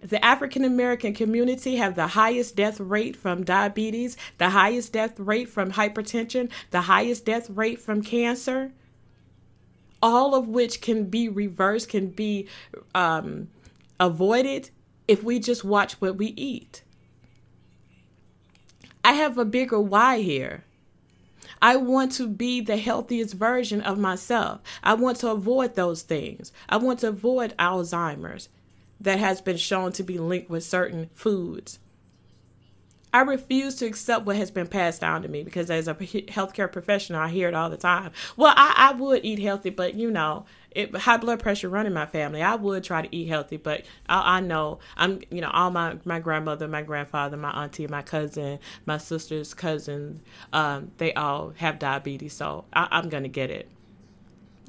The 0.00 0.24
African 0.24 0.64
American 0.64 1.12
community 1.12 1.76
have 1.76 1.96
the 1.96 2.06
highest 2.08 2.54
death 2.54 2.78
rate 2.78 3.16
from 3.16 3.44
diabetes, 3.44 4.16
the 4.38 4.50
highest 4.50 4.92
death 4.92 5.18
rate 5.18 5.48
from 5.48 5.72
hypertension, 5.72 6.50
the 6.70 6.82
highest 6.82 7.24
death 7.24 7.50
rate 7.50 7.80
from 7.80 8.02
cancer, 8.02 8.72
all 10.00 10.36
of 10.36 10.46
which 10.46 10.80
can 10.80 11.04
be 11.04 11.28
reversed, 11.28 11.88
can 11.88 12.10
be 12.10 12.46
um, 12.94 13.48
avoided 13.98 14.70
if 15.08 15.24
we 15.24 15.40
just 15.40 15.64
watch 15.64 15.94
what 16.00 16.16
we 16.16 16.26
eat. 16.36 16.82
I 19.04 19.14
have 19.14 19.38
a 19.38 19.44
bigger 19.44 19.80
why 19.80 20.20
here. 20.20 20.64
I 21.60 21.76
want 21.76 22.12
to 22.12 22.28
be 22.28 22.60
the 22.60 22.76
healthiest 22.76 23.34
version 23.34 23.80
of 23.80 23.98
myself. 23.98 24.60
I 24.82 24.94
want 24.94 25.18
to 25.18 25.30
avoid 25.30 25.74
those 25.74 26.02
things. 26.02 26.52
I 26.68 26.76
want 26.76 27.00
to 27.00 27.08
avoid 27.08 27.54
Alzheimer's 27.58 28.48
that 29.00 29.18
has 29.18 29.40
been 29.40 29.56
shown 29.56 29.92
to 29.92 30.02
be 30.02 30.18
linked 30.18 30.50
with 30.50 30.64
certain 30.64 31.10
foods. 31.14 31.78
I 33.12 33.22
refuse 33.22 33.76
to 33.76 33.86
accept 33.86 34.26
what 34.26 34.36
has 34.36 34.50
been 34.50 34.66
passed 34.66 35.00
down 35.00 35.22
to 35.22 35.28
me 35.28 35.42
because 35.42 35.70
as 35.70 35.88
a 35.88 35.94
healthcare 35.94 36.70
professional, 36.70 37.20
I 37.20 37.28
hear 37.28 37.48
it 37.48 37.54
all 37.54 37.70
the 37.70 37.76
time. 37.76 38.12
Well, 38.36 38.52
I, 38.54 38.74
I 38.76 38.92
would 38.92 39.24
eat 39.24 39.38
healthy, 39.38 39.70
but 39.70 39.94
you 39.94 40.10
know, 40.10 40.44
it, 40.72 40.94
high 40.96 41.16
blood 41.16 41.40
pressure 41.40 41.68
running 41.68 41.92
my 41.92 42.06
family. 42.06 42.42
I 42.42 42.54
would 42.54 42.84
try 42.84 43.02
to 43.02 43.16
eat 43.16 43.28
healthy, 43.28 43.56
but 43.56 43.84
I, 44.08 44.36
I, 44.36 44.40
know 44.40 44.78
I'm, 44.96 45.20
you 45.30 45.40
know, 45.40 45.50
all 45.50 45.70
my 45.70 45.96
my 46.04 46.20
grandmother, 46.20 46.68
my 46.68 46.82
grandfather, 46.82 47.36
my 47.36 47.50
auntie, 47.50 47.86
my 47.86 48.02
cousin, 48.02 48.58
my 48.86 48.98
sister's 48.98 49.54
cousin, 49.54 50.20
um, 50.52 50.90
they 50.98 51.12
all 51.14 51.52
have 51.56 51.78
diabetes, 51.78 52.34
so 52.34 52.64
I, 52.72 52.88
I'm 52.90 53.08
gonna 53.08 53.28
get 53.28 53.50
it. 53.50 53.68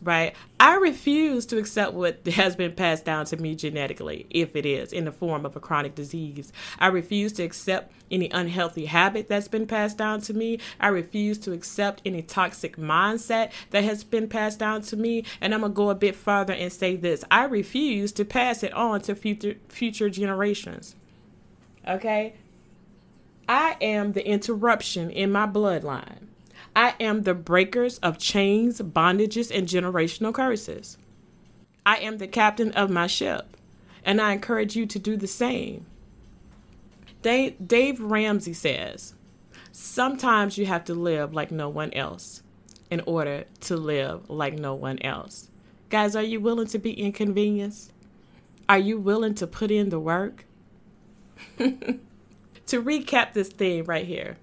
Right? 0.01 0.35
I 0.59 0.75
refuse 0.75 1.45
to 1.47 1.57
accept 1.57 1.93
what 1.93 2.25
has 2.27 2.55
been 2.55 2.73
passed 2.73 3.05
down 3.05 3.25
to 3.27 3.37
me 3.37 3.55
genetically, 3.55 4.27
if 4.29 4.55
it 4.55 4.65
is 4.65 4.93
in 4.93 5.05
the 5.05 5.11
form 5.11 5.45
of 5.45 5.55
a 5.55 5.59
chronic 5.59 5.95
disease. 5.95 6.51
I 6.79 6.87
refuse 6.87 7.33
to 7.33 7.43
accept 7.43 7.91
any 8.11 8.29
unhealthy 8.29 8.85
habit 8.85 9.27
that's 9.27 9.47
been 9.47 9.67
passed 9.67 9.97
down 9.97 10.21
to 10.21 10.33
me. 10.33 10.59
I 10.79 10.87
refuse 10.87 11.37
to 11.39 11.53
accept 11.53 12.01
any 12.05 12.21
toxic 12.21 12.77
mindset 12.77 13.51
that 13.71 13.83
has 13.83 14.03
been 14.03 14.27
passed 14.27 14.59
down 14.59 14.81
to 14.83 14.97
me. 14.97 15.25
And 15.41 15.53
I'm 15.53 15.61
going 15.61 15.73
to 15.73 15.75
go 15.75 15.89
a 15.89 15.95
bit 15.95 16.15
further 16.15 16.53
and 16.53 16.71
say 16.71 16.95
this 16.95 17.23
I 17.29 17.45
refuse 17.45 18.11
to 18.13 18.25
pass 18.25 18.63
it 18.63 18.73
on 18.73 19.01
to 19.01 19.15
future, 19.15 19.55
future 19.67 20.09
generations. 20.09 20.95
Okay? 21.87 22.35
I 23.47 23.77
am 23.81 24.13
the 24.13 24.25
interruption 24.25 25.09
in 25.09 25.31
my 25.31 25.47
bloodline. 25.47 26.28
I 26.75 26.95
am 26.99 27.23
the 27.23 27.33
breakers 27.33 27.97
of 27.99 28.17
chains, 28.17 28.81
bondages, 28.81 29.55
and 29.55 29.67
generational 29.67 30.33
curses. 30.33 30.97
I 31.85 31.97
am 31.97 32.17
the 32.17 32.27
captain 32.27 32.71
of 32.73 32.89
my 32.89 33.07
ship, 33.07 33.57
and 34.03 34.21
I 34.21 34.33
encourage 34.33 34.75
you 34.75 34.85
to 34.85 34.99
do 34.99 35.17
the 35.17 35.27
same. 35.27 35.85
Dave, 37.21 37.55
Dave 37.67 37.99
Ramsey 37.99 38.53
says, 38.53 39.13
Sometimes 39.71 40.57
you 40.57 40.65
have 40.65 40.85
to 40.85 40.93
live 40.93 41.33
like 41.33 41.51
no 41.51 41.69
one 41.69 41.93
else 41.93 42.43
in 42.89 43.01
order 43.01 43.45
to 43.61 43.77
live 43.77 44.29
like 44.29 44.53
no 44.53 44.73
one 44.73 44.99
else. 45.01 45.49
Guys, 45.89 46.15
are 46.15 46.23
you 46.23 46.39
willing 46.39 46.67
to 46.67 46.79
be 46.79 46.93
inconvenienced? 46.93 47.91
Are 48.67 48.77
you 48.77 48.99
willing 48.99 49.35
to 49.35 49.47
put 49.47 49.71
in 49.71 49.89
the 49.89 49.99
work? 49.99 50.45
to 51.57 51.99
recap 52.71 53.33
this 53.33 53.49
theme 53.49 53.85
right 53.85 54.05
here, 54.05 54.37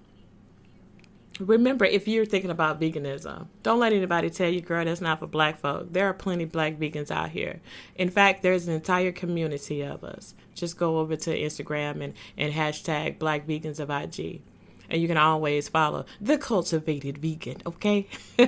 remember 1.39 1.85
if 1.85 2.07
you're 2.07 2.25
thinking 2.25 2.49
about 2.49 2.79
veganism 2.79 3.47
don't 3.63 3.79
let 3.79 3.93
anybody 3.93 4.29
tell 4.29 4.49
you 4.49 4.61
girl 4.61 4.83
that's 4.85 5.01
not 5.01 5.19
for 5.19 5.27
black 5.27 5.59
folk 5.59 5.91
there 5.91 6.07
are 6.07 6.13
plenty 6.13 6.45
black 6.45 6.77
vegans 6.77 7.11
out 7.11 7.29
here 7.29 7.59
in 7.95 8.09
fact 8.09 8.41
there's 8.41 8.67
an 8.67 8.73
entire 8.73 9.11
community 9.11 9.81
of 9.81 10.03
us 10.03 10.33
just 10.55 10.77
go 10.77 10.99
over 10.99 11.15
to 11.15 11.37
instagram 11.37 12.03
and, 12.03 12.13
and 12.37 12.53
hashtag 12.53 13.19
black 13.19 13.47
vegans 13.47 13.79
of 13.79 13.89
ig 13.89 14.41
and 14.89 15.01
you 15.01 15.07
can 15.07 15.17
always 15.17 15.69
follow 15.69 16.05
the 16.19 16.37
cultivated 16.37 17.17
vegan 17.17 17.57
okay 17.65 18.07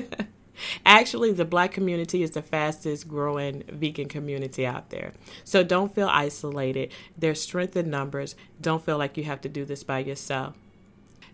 Actually, 0.86 1.32
the 1.32 1.46
black 1.46 1.72
community 1.72 2.24
is 2.24 2.32
the 2.32 2.42
fastest 2.42 3.08
growing 3.08 3.64
vegan 3.72 4.08
community 4.08 4.66
out 4.66 4.90
there. 4.90 5.14
So 5.44 5.64
don't 5.64 5.94
feel 5.94 6.10
isolated. 6.10 6.92
There's 7.18 7.42
strength 7.42 7.76
in 7.76 7.90
numbers. 7.90 8.36
Don't 8.60 8.84
feel 8.84 8.98
like 8.98 9.18
you 9.18 9.24
have 9.24 9.42
to 9.42 9.50
do 9.50 9.66
this 9.66 9.84
by 9.84 10.00
yourself. 10.00 10.56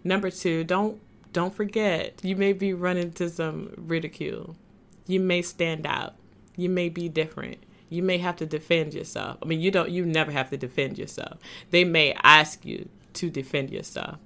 Number 0.03 0.29
two, 0.29 0.63
don't 0.63 1.01
don't 1.35 1.53
forget, 1.53 2.21
you 2.23 2.37
may 2.37 2.53
be 2.53 2.73
running 2.73 3.07
into 3.07 3.29
some 3.29 3.73
ridicule. 3.75 4.55
You 5.05 5.19
may 5.19 5.41
stand 5.41 5.85
out. 5.85 6.15
You 6.55 6.69
may 6.69 6.87
be 6.87 7.09
different. 7.09 7.57
You 7.89 8.03
may 8.03 8.19
have 8.19 8.37
to 8.37 8.45
defend 8.45 8.93
yourself. 8.93 9.39
I 9.43 9.45
mean, 9.45 9.59
you 9.59 9.69
don't 9.69 9.91
you 9.91 10.05
never 10.05 10.31
have 10.31 10.49
to 10.51 10.57
defend 10.57 10.97
yourself. 10.97 11.39
They 11.71 11.83
may 11.83 12.15
ask 12.23 12.63
you 12.63 12.87
to 13.15 13.29
defend 13.29 13.69
yourself. 13.69 14.17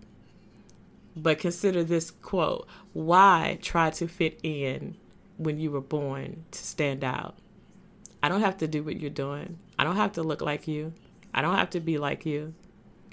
But 1.15 1.39
consider 1.39 1.83
this 1.83 2.11
quote, 2.11 2.67
why 2.93 3.57
try 3.59 3.89
to 3.89 4.07
fit 4.07 4.39
in 4.43 4.95
when 5.37 5.59
you 5.59 5.71
were 5.71 5.81
born 5.81 6.45
to 6.51 6.59
stand 6.59 7.03
out? 7.03 7.39
I 8.21 8.29
don't 8.29 8.41
have 8.41 8.57
to 8.59 8.67
do 8.67 8.83
what 8.83 9.01
you're 9.01 9.09
doing. 9.09 9.57
I 9.79 9.83
don't 9.83 9.95
have 9.95 10.11
to 10.11 10.21
look 10.21 10.41
like 10.41 10.67
you. 10.67 10.93
I 11.33 11.41
don't 11.41 11.57
have 11.57 11.71
to 11.71 11.79
be 11.79 11.97
like 11.97 12.27
you 12.27 12.53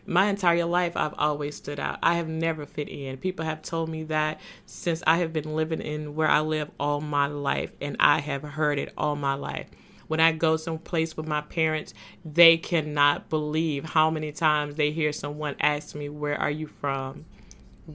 my 0.07 0.27
entire 0.27 0.65
life 0.65 0.97
I've 0.97 1.15
always 1.19 1.57
stood 1.57 1.81
out. 1.81 1.99
I 2.03 2.15
have 2.15 2.29
never 2.29 2.67
fit 2.67 2.89
in. 2.89 3.17
People 3.17 3.45
have 3.45 3.63
told 3.63 3.89
me 3.89 4.05
that 4.05 4.41
since 4.65 5.03
I 5.07 5.19
have 5.19 5.33
been 5.33 5.57
living 5.57 5.81
in 5.81 6.15
where 6.15 6.29
I 6.29 6.41
live 6.41 6.71
all 6.79 7.01
my 7.01 7.27
life 7.27 7.73
and 7.81 7.97
I 8.01 8.21
have 8.21 8.43
heard 8.43 8.79
it 8.79 8.93
all 8.97 9.17
my 9.17 9.35
life. 9.35 9.67
When 10.09 10.21
I 10.21 10.33
go 10.33 10.57
someplace 10.57 11.17
with 11.17 11.27
my 11.27 11.41
parents, 11.41 11.93
they 12.25 12.57
cannot 12.57 13.29
believe 13.29 13.85
how 13.85 14.11
many 14.11 14.31
times 14.33 14.77
they 14.77 14.93
hear 14.93 15.13
someone 15.13 15.57
ask 15.61 15.97
me, 15.97 16.09
"Where 16.09 16.41
are 16.41 16.51
you 16.51 16.69
from?" 16.69 17.25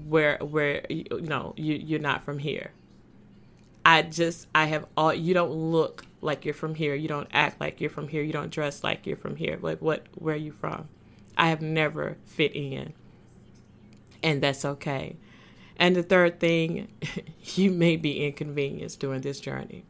Where 0.07 0.37
where 0.39 0.85
you 0.89 1.05
know, 1.21 1.53
you 1.55 1.75
you're 1.75 1.99
not 1.99 2.23
from 2.23 2.39
here. 2.39 2.71
I 3.85 4.01
just 4.03 4.47
I 4.53 4.65
have 4.65 4.85
all 4.95 5.13
you 5.13 5.33
don't 5.33 5.51
look 5.51 6.05
like 6.21 6.45
you're 6.45 6.53
from 6.53 6.75
here. 6.75 6.95
You 6.95 7.07
don't 7.07 7.29
act 7.31 7.59
like 7.59 7.81
you're 7.81 7.89
from 7.89 8.07
here. 8.07 8.23
You 8.23 8.33
don't 8.33 8.51
dress 8.51 8.83
like 8.83 9.07
you're 9.07 9.17
from 9.17 9.35
here. 9.35 9.57
Like 9.61 9.81
what 9.81 10.05
where 10.15 10.35
are 10.35 10.37
you 10.37 10.51
from? 10.51 10.87
I 11.41 11.47
have 11.47 11.61
never 11.63 12.17
fit 12.23 12.55
in. 12.55 12.93
And 14.21 14.43
that's 14.43 14.63
okay. 14.63 15.17
And 15.75 15.95
the 15.95 16.03
third 16.03 16.39
thing, 16.39 16.87
you 17.55 17.71
may 17.71 17.95
be 17.95 18.23
inconvenienced 18.23 18.99
during 18.99 19.21
this 19.21 19.39
journey. 19.39 19.83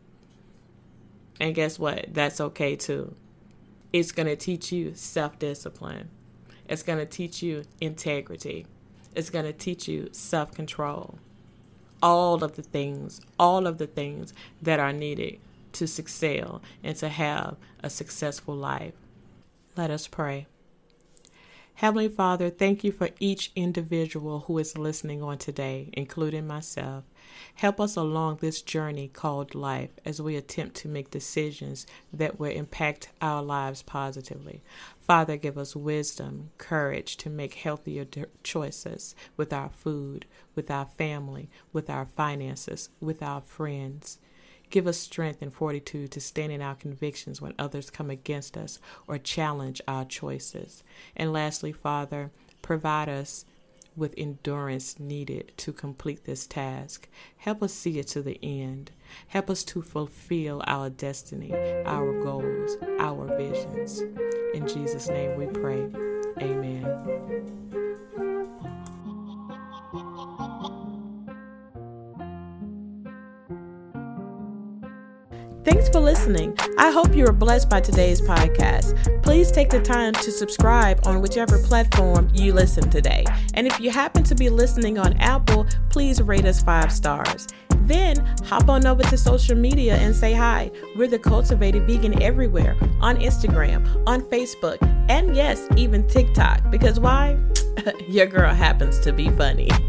And 1.41 1.53
guess 1.53 1.77
what? 1.77 2.05
That's 2.13 2.39
okay 2.39 2.77
too. 2.77 3.15
It's 3.91 4.13
going 4.13 4.27
to 4.27 4.37
teach 4.37 4.71
you 4.71 4.93
self 4.95 5.37
discipline, 5.39 6.09
it's 6.69 6.83
going 6.83 6.99
to 6.99 7.05
teach 7.05 7.43
you 7.43 7.63
integrity, 7.81 8.65
it's 9.13 9.29
going 9.29 9.43
to 9.43 9.51
teach 9.51 9.89
you 9.89 10.07
self 10.13 10.53
control. 10.53 11.15
All 12.01 12.45
of 12.45 12.55
the 12.55 12.63
things, 12.63 13.19
all 13.37 13.67
of 13.67 13.77
the 13.77 13.87
things 13.87 14.33
that 14.61 14.79
are 14.79 14.93
needed 14.93 15.39
to 15.73 15.85
succeed 15.85 16.45
and 16.81 16.95
to 16.95 17.09
have 17.09 17.57
a 17.83 17.89
successful 17.89 18.55
life. 18.55 18.93
Let 19.75 19.91
us 19.91 20.07
pray. 20.07 20.47
Heavenly 21.81 22.09
Father, 22.09 22.51
thank 22.51 22.83
you 22.83 22.91
for 22.91 23.09
each 23.19 23.51
individual 23.55 24.41
who 24.41 24.59
is 24.59 24.77
listening 24.77 25.23
on 25.23 25.39
today, 25.39 25.89
including 25.93 26.45
myself. 26.45 27.05
Help 27.55 27.81
us 27.81 27.95
along 27.95 28.37
this 28.37 28.61
journey 28.61 29.07
called 29.07 29.55
life 29.55 29.89
as 30.05 30.21
we 30.21 30.35
attempt 30.35 30.75
to 30.75 30.87
make 30.87 31.09
decisions 31.09 31.87
that 32.13 32.39
will 32.39 32.51
impact 32.51 33.09
our 33.19 33.41
lives 33.41 33.81
positively. 33.81 34.61
Father, 34.99 35.37
give 35.37 35.57
us 35.57 35.75
wisdom, 35.75 36.51
courage 36.59 37.17
to 37.17 37.31
make 37.31 37.55
healthier 37.55 38.05
choices 38.43 39.15
with 39.35 39.51
our 39.51 39.69
food, 39.69 40.27
with 40.53 40.69
our 40.69 40.85
family, 40.85 41.49
with 41.73 41.89
our 41.89 42.05
finances, 42.05 42.89
with 42.99 43.23
our 43.23 43.41
friends. 43.41 44.19
Give 44.71 44.87
us 44.87 44.97
strength 44.97 45.41
and 45.41 45.53
fortitude 45.53 46.11
to 46.11 46.21
stand 46.21 46.53
in 46.53 46.61
our 46.61 46.75
convictions 46.75 47.41
when 47.41 47.53
others 47.59 47.89
come 47.89 48.09
against 48.09 48.55
us 48.57 48.79
or 49.05 49.17
challenge 49.17 49.81
our 49.85 50.05
choices. 50.05 50.81
And 51.15 51.33
lastly, 51.33 51.73
Father, 51.73 52.31
provide 52.61 53.09
us 53.09 53.45
with 53.97 54.13
endurance 54.17 54.97
needed 54.97 55.51
to 55.57 55.73
complete 55.73 56.23
this 56.23 56.47
task. 56.47 57.09
Help 57.37 57.61
us 57.61 57.73
see 57.73 57.99
it 57.99 58.07
to 58.07 58.21
the 58.21 58.39
end. 58.41 58.91
Help 59.27 59.49
us 59.49 59.65
to 59.65 59.81
fulfill 59.81 60.63
our 60.65 60.89
destiny, 60.89 61.53
our 61.85 62.23
goals, 62.23 62.77
our 62.99 63.27
visions. 63.37 63.99
In 64.53 64.65
Jesus' 64.65 65.09
name 65.09 65.37
we 65.37 65.47
pray. 65.47 65.89
Amen. 66.41 67.80
Thanks 75.63 75.89
for 75.89 75.99
listening. 75.99 76.57
I 76.79 76.89
hope 76.89 77.15
you 77.15 77.23
were 77.23 77.31
blessed 77.31 77.69
by 77.69 77.81
today's 77.81 78.19
podcast. 78.19 79.21
Please 79.21 79.51
take 79.51 79.69
the 79.69 79.79
time 79.79 80.13
to 80.13 80.31
subscribe 80.31 81.05
on 81.05 81.21
whichever 81.21 81.59
platform 81.59 82.29
you 82.33 82.51
listen 82.51 82.89
today. 82.89 83.25
And 83.53 83.67
if 83.67 83.79
you 83.79 83.91
happen 83.91 84.23
to 84.23 84.33
be 84.33 84.49
listening 84.49 84.97
on 84.97 85.15
Apple, 85.17 85.67
please 85.89 86.19
rate 86.19 86.45
us 86.45 86.63
five 86.63 86.91
stars. 86.91 87.47
Then 87.81 88.17
hop 88.43 88.69
on 88.69 88.87
over 88.87 89.03
to 89.03 89.17
social 89.17 89.55
media 89.55 89.97
and 89.97 90.15
say 90.15 90.33
hi. 90.33 90.71
We're 90.95 91.07
the 91.07 91.19
Cultivated 91.19 91.85
Vegan 91.85 92.23
everywhere 92.23 92.75
on 92.99 93.17
Instagram, 93.17 94.03
on 94.07 94.21
Facebook, 94.23 94.81
and 95.09 95.35
yes, 95.35 95.67
even 95.77 96.07
TikTok. 96.07 96.71
Because 96.71 96.99
why? 96.99 97.37
Your 98.07 98.25
girl 98.25 98.51
happens 98.51 98.99
to 99.01 99.13
be 99.13 99.29
funny. 99.29 99.69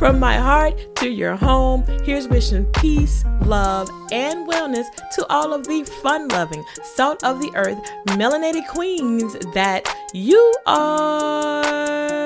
From 0.00 0.18
my 0.18 0.38
heart 0.38 0.96
to 0.96 1.10
your 1.10 1.36
home, 1.36 1.84
here's 2.06 2.26
wishing 2.26 2.64
peace, 2.72 3.22
love, 3.42 3.90
and 4.10 4.48
wellness 4.48 4.86
to 5.16 5.26
all 5.26 5.52
of 5.52 5.66
the 5.66 5.84
fun 6.02 6.26
loving, 6.28 6.64
salt 6.82 7.22
of 7.22 7.38
the 7.38 7.52
earth, 7.54 7.78
melanated 8.06 8.66
queens 8.68 9.34
that 9.52 9.86
you 10.14 10.54
are. 10.64 12.19